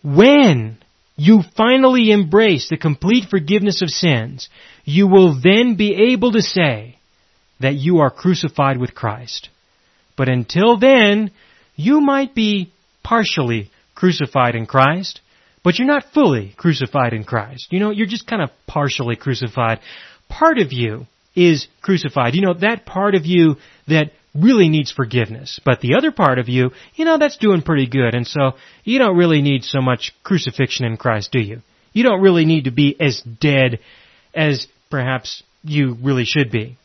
When 0.01 0.77
you 1.21 1.43
finally 1.55 2.09
embrace 2.09 2.67
the 2.69 2.77
complete 2.77 3.29
forgiveness 3.29 3.83
of 3.83 3.89
sins, 3.89 4.49
you 4.83 5.07
will 5.07 5.39
then 5.39 5.75
be 5.75 6.13
able 6.13 6.31
to 6.31 6.41
say 6.41 6.97
that 7.59 7.75
you 7.75 7.99
are 7.99 8.09
crucified 8.09 8.77
with 8.79 8.95
Christ. 8.95 9.49
But 10.17 10.29
until 10.29 10.79
then, 10.79 11.29
you 11.75 12.01
might 12.01 12.33
be 12.33 12.71
partially 13.03 13.69
crucified 13.93 14.55
in 14.55 14.65
Christ, 14.65 15.21
but 15.63 15.77
you're 15.77 15.87
not 15.87 16.11
fully 16.11 16.55
crucified 16.57 17.13
in 17.13 17.23
Christ. 17.23 17.67
You 17.69 17.79
know, 17.79 17.91
you're 17.91 18.07
just 18.07 18.25
kind 18.25 18.41
of 18.41 18.49
partially 18.65 19.15
crucified 19.15 19.79
part 20.31 20.57
of 20.57 20.73
you 20.73 21.05
is 21.35 21.67
crucified. 21.81 22.33
You 22.33 22.41
know, 22.41 22.55
that 22.55 22.85
part 22.85 23.13
of 23.13 23.25
you 23.25 23.57
that 23.87 24.11
really 24.33 24.69
needs 24.69 24.91
forgiveness. 24.91 25.59
But 25.63 25.81
the 25.81 25.95
other 25.95 26.11
part 26.11 26.39
of 26.39 26.49
you, 26.49 26.71
you 26.95 27.05
know, 27.05 27.17
that's 27.17 27.37
doing 27.37 27.61
pretty 27.61 27.87
good. 27.87 28.13
And 28.13 28.25
so 28.25 28.53
you 28.83 28.99
don't 28.99 29.17
really 29.17 29.41
need 29.41 29.63
so 29.63 29.81
much 29.81 30.13
crucifixion 30.23 30.85
in 30.85 30.97
Christ, 30.97 31.31
do 31.31 31.39
you? 31.39 31.61
You 31.93 32.03
don't 32.03 32.21
really 32.21 32.45
need 32.45 32.65
to 32.65 32.71
be 32.71 32.95
as 32.99 33.21
dead 33.21 33.79
as 34.33 34.67
perhaps 34.89 35.43
you 35.63 35.97
really 36.01 36.25
should 36.25 36.51
be. 36.51 36.77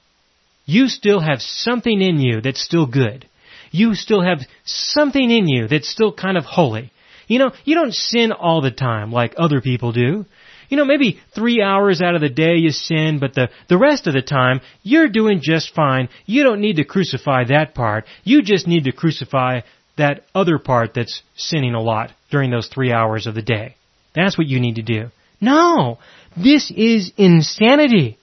You 0.64 0.88
still 0.88 1.20
have 1.20 1.40
something 1.40 2.02
in 2.02 2.18
you 2.18 2.40
that's 2.40 2.62
still 2.62 2.86
good. 2.86 3.28
You 3.70 3.94
still 3.94 4.22
have 4.22 4.40
something 4.64 5.30
in 5.30 5.48
you 5.48 5.68
that's 5.68 5.88
still 5.88 6.12
kind 6.12 6.36
of 6.36 6.44
holy. 6.44 6.90
You 7.28 7.38
know, 7.38 7.52
you 7.64 7.74
don't 7.74 7.94
sin 7.94 8.32
all 8.32 8.60
the 8.60 8.70
time 8.70 9.12
like 9.12 9.34
other 9.36 9.60
people 9.60 9.92
do. 9.92 10.26
You 10.68 10.76
know, 10.76 10.84
maybe 10.84 11.20
three 11.34 11.62
hours 11.62 12.00
out 12.00 12.14
of 12.14 12.20
the 12.20 12.28
day 12.28 12.56
you 12.56 12.70
sin, 12.70 13.18
but 13.20 13.34
the, 13.34 13.48
the 13.68 13.78
rest 13.78 14.06
of 14.06 14.14
the 14.14 14.22
time, 14.22 14.60
you're 14.82 15.08
doing 15.08 15.40
just 15.42 15.74
fine. 15.74 16.08
You 16.24 16.42
don't 16.42 16.60
need 16.60 16.76
to 16.76 16.84
crucify 16.84 17.44
that 17.44 17.74
part. 17.74 18.04
You 18.24 18.42
just 18.42 18.66
need 18.66 18.84
to 18.84 18.92
crucify 18.92 19.60
that 19.96 20.24
other 20.34 20.58
part 20.58 20.94
that's 20.94 21.22
sinning 21.36 21.74
a 21.74 21.80
lot 21.80 22.12
during 22.30 22.50
those 22.50 22.68
three 22.68 22.92
hours 22.92 23.26
of 23.26 23.34
the 23.34 23.42
day. 23.42 23.76
That's 24.14 24.36
what 24.36 24.46
you 24.46 24.60
need 24.60 24.76
to 24.76 24.82
do. 24.82 25.10
No! 25.40 25.98
This 26.36 26.70
is 26.74 27.12
insanity. 27.16 28.18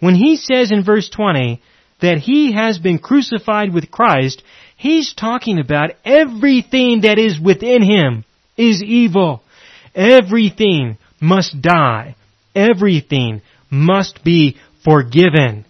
When 0.00 0.14
he 0.14 0.36
says 0.36 0.72
in 0.72 0.84
verse 0.84 1.08
20 1.08 1.60
that 2.00 2.18
he 2.18 2.52
has 2.52 2.78
been 2.78 2.98
crucified 2.98 3.72
with 3.72 3.90
Christ, 3.90 4.42
he's 4.76 5.14
talking 5.14 5.58
about 5.58 5.92
everything 6.04 7.02
that 7.02 7.18
is 7.18 7.40
within 7.40 7.82
him 7.82 8.24
is 8.56 8.82
evil. 8.82 9.42
Everything 9.94 10.98
must 11.20 11.60
die. 11.60 12.16
Everything 12.54 13.42
must 13.70 14.24
be 14.24 14.56
forgiven. 14.84 15.64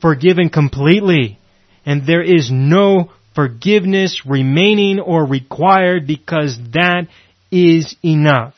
Forgiven 0.00 0.48
completely. 0.48 1.38
And 1.84 2.06
there 2.06 2.22
is 2.22 2.50
no 2.50 3.10
forgiveness 3.34 4.22
remaining 4.26 5.00
or 5.00 5.24
required 5.24 6.06
because 6.06 6.58
that 6.72 7.06
is 7.50 7.94
enough. 8.04 8.54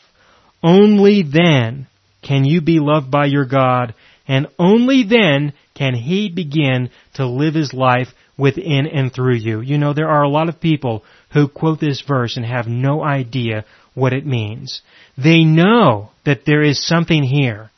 Only 0.62 1.22
then 1.22 1.86
can 2.22 2.44
you 2.44 2.60
be 2.60 2.78
loved 2.78 3.10
by 3.10 3.26
your 3.26 3.44
God 3.44 3.94
and 4.28 4.46
only 4.58 5.04
then 5.04 5.52
can 5.74 5.94
He 5.94 6.28
begin 6.28 6.90
to 7.14 7.26
live 7.26 7.54
His 7.54 7.72
life 7.72 8.08
within 8.38 8.86
and 8.86 9.12
through 9.12 9.36
you. 9.36 9.60
You 9.60 9.78
know, 9.78 9.92
there 9.92 10.08
are 10.08 10.22
a 10.22 10.28
lot 10.28 10.48
of 10.48 10.60
people 10.60 11.04
who 11.32 11.48
quote 11.48 11.80
this 11.80 12.02
verse 12.06 12.36
and 12.36 12.46
have 12.46 12.66
no 12.66 13.02
idea 13.02 13.64
what 13.94 14.12
it 14.12 14.26
means. 14.26 14.82
They 15.16 15.44
know 15.44 16.10
that 16.24 16.44
there 16.46 16.62
is 16.62 16.84
something 16.84 17.22
here. 17.22 17.70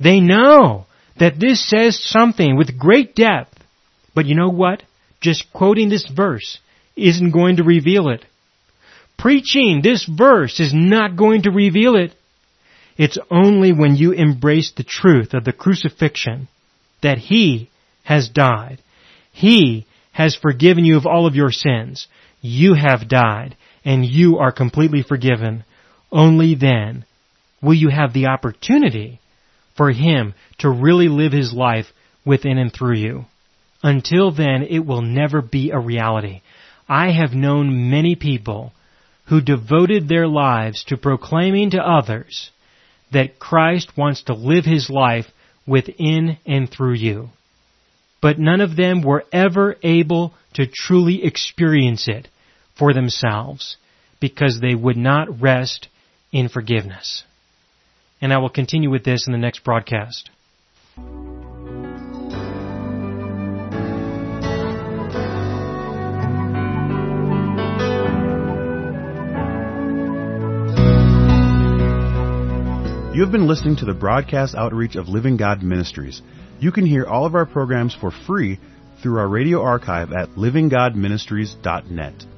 They 0.00 0.20
know 0.20 0.86
that 1.18 1.38
this 1.38 1.68
says 1.68 1.98
something 2.00 2.56
with 2.56 2.78
great 2.78 3.14
depth. 3.14 3.54
But 4.14 4.26
you 4.26 4.34
know 4.34 4.50
what? 4.50 4.82
Just 5.20 5.52
quoting 5.52 5.88
this 5.88 6.08
verse 6.08 6.58
isn't 6.96 7.32
going 7.32 7.56
to 7.56 7.64
reveal 7.64 8.08
it. 8.08 8.24
Preaching 9.18 9.80
this 9.82 10.04
verse 10.04 10.60
is 10.60 10.72
not 10.72 11.16
going 11.16 11.42
to 11.42 11.50
reveal 11.50 11.96
it. 11.96 12.14
It's 12.96 13.18
only 13.30 13.72
when 13.72 13.96
you 13.96 14.12
embrace 14.12 14.72
the 14.76 14.84
truth 14.84 15.34
of 15.34 15.44
the 15.44 15.52
crucifixion 15.52 16.48
that 17.02 17.18
He 17.18 17.70
has 18.04 18.28
died. 18.28 18.78
He 19.32 19.86
has 20.12 20.36
forgiven 20.36 20.84
you 20.84 20.96
of 20.96 21.06
all 21.06 21.26
of 21.26 21.34
your 21.34 21.52
sins. 21.52 22.08
You 22.40 22.74
have 22.74 23.08
died 23.08 23.56
and 23.84 24.04
you 24.04 24.38
are 24.38 24.52
completely 24.52 25.02
forgiven. 25.02 25.64
Only 26.10 26.54
then 26.54 27.04
will 27.62 27.74
you 27.74 27.88
have 27.88 28.12
the 28.12 28.26
opportunity 28.26 29.20
for 29.76 29.90
Him 29.90 30.34
to 30.58 30.70
really 30.70 31.08
live 31.08 31.32
His 31.32 31.52
life 31.52 31.86
within 32.24 32.58
and 32.58 32.72
through 32.72 32.96
you. 32.96 33.24
Until 33.82 34.32
then, 34.32 34.64
it 34.68 34.80
will 34.80 35.02
never 35.02 35.40
be 35.40 35.70
a 35.70 35.78
reality. 35.78 36.40
I 36.88 37.12
have 37.12 37.32
known 37.32 37.90
many 37.90 38.16
people 38.16 38.72
who 39.26 39.40
devoted 39.40 40.08
their 40.08 40.26
lives 40.26 40.84
to 40.84 40.96
proclaiming 40.96 41.70
to 41.70 41.82
others 41.82 42.50
that 43.12 43.38
Christ 43.38 43.96
wants 43.96 44.22
to 44.22 44.34
live 44.34 44.64
His 44.64 44.90
life 44.90 45.26
within 45.66 46.38
and 46.46 46.68
through 46.70 46.94
you. 46.94 47.28
But 48.20 48.38
none 48.38 48.60
of 48.60 48.74
them 48.74 49.02
were 49.02 49.24
ever 49.32 49.76
able 49.82 50.34
to 50.54 50.66
truly 50.66 51.24
experience 51.24 52.08
it 52.08 52.28
for 52.78 52.94
themselves 52.94 53.76
because 54.20 54.58
they 54.60 54.74
would 54.74 54.96
not 54.96 55.40
rest 55.40 55.88
in 56.32 56.48
forgiveness. 56.48 57.24
And 58.20 58.32
I 58.32 58.38
will 58.38 58.50
continue 58.50 58.90
with 58.90 59.04
this 59.04 59.26
in 59.26 59.32
the 59.32 59.38
next 59.38 59.64
broadcast. 59.64 60.30
You 73.14 73.24
have 73.24 73.32
been 73.32 73.48
listening 73.48 73.74
to 73.76 73.84
the 73.84 73.94
broadcast 73.94 74.54
outreach 74.54 74.94
of 74.94 75.08
Living 75.08 75.36
God 75.36 75.60
Ministries. 75.60 76.22
You 76.60 76.70
can 76.70 76.86
hear 76.86 77.04
all 77.04 77.26
of 77.26 77.34
our 77.34 77.46
programs 77.46 77.92
for 77.92 78.12
free 78.12 78.60
through 79.02 79.18
our 79.18 79.28
radio 79.28 79.60
archive 79.60 80.12
at 80.12 80.28
livinggodministries.net. 80.36 82.37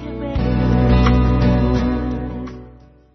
document. 0.00 0.39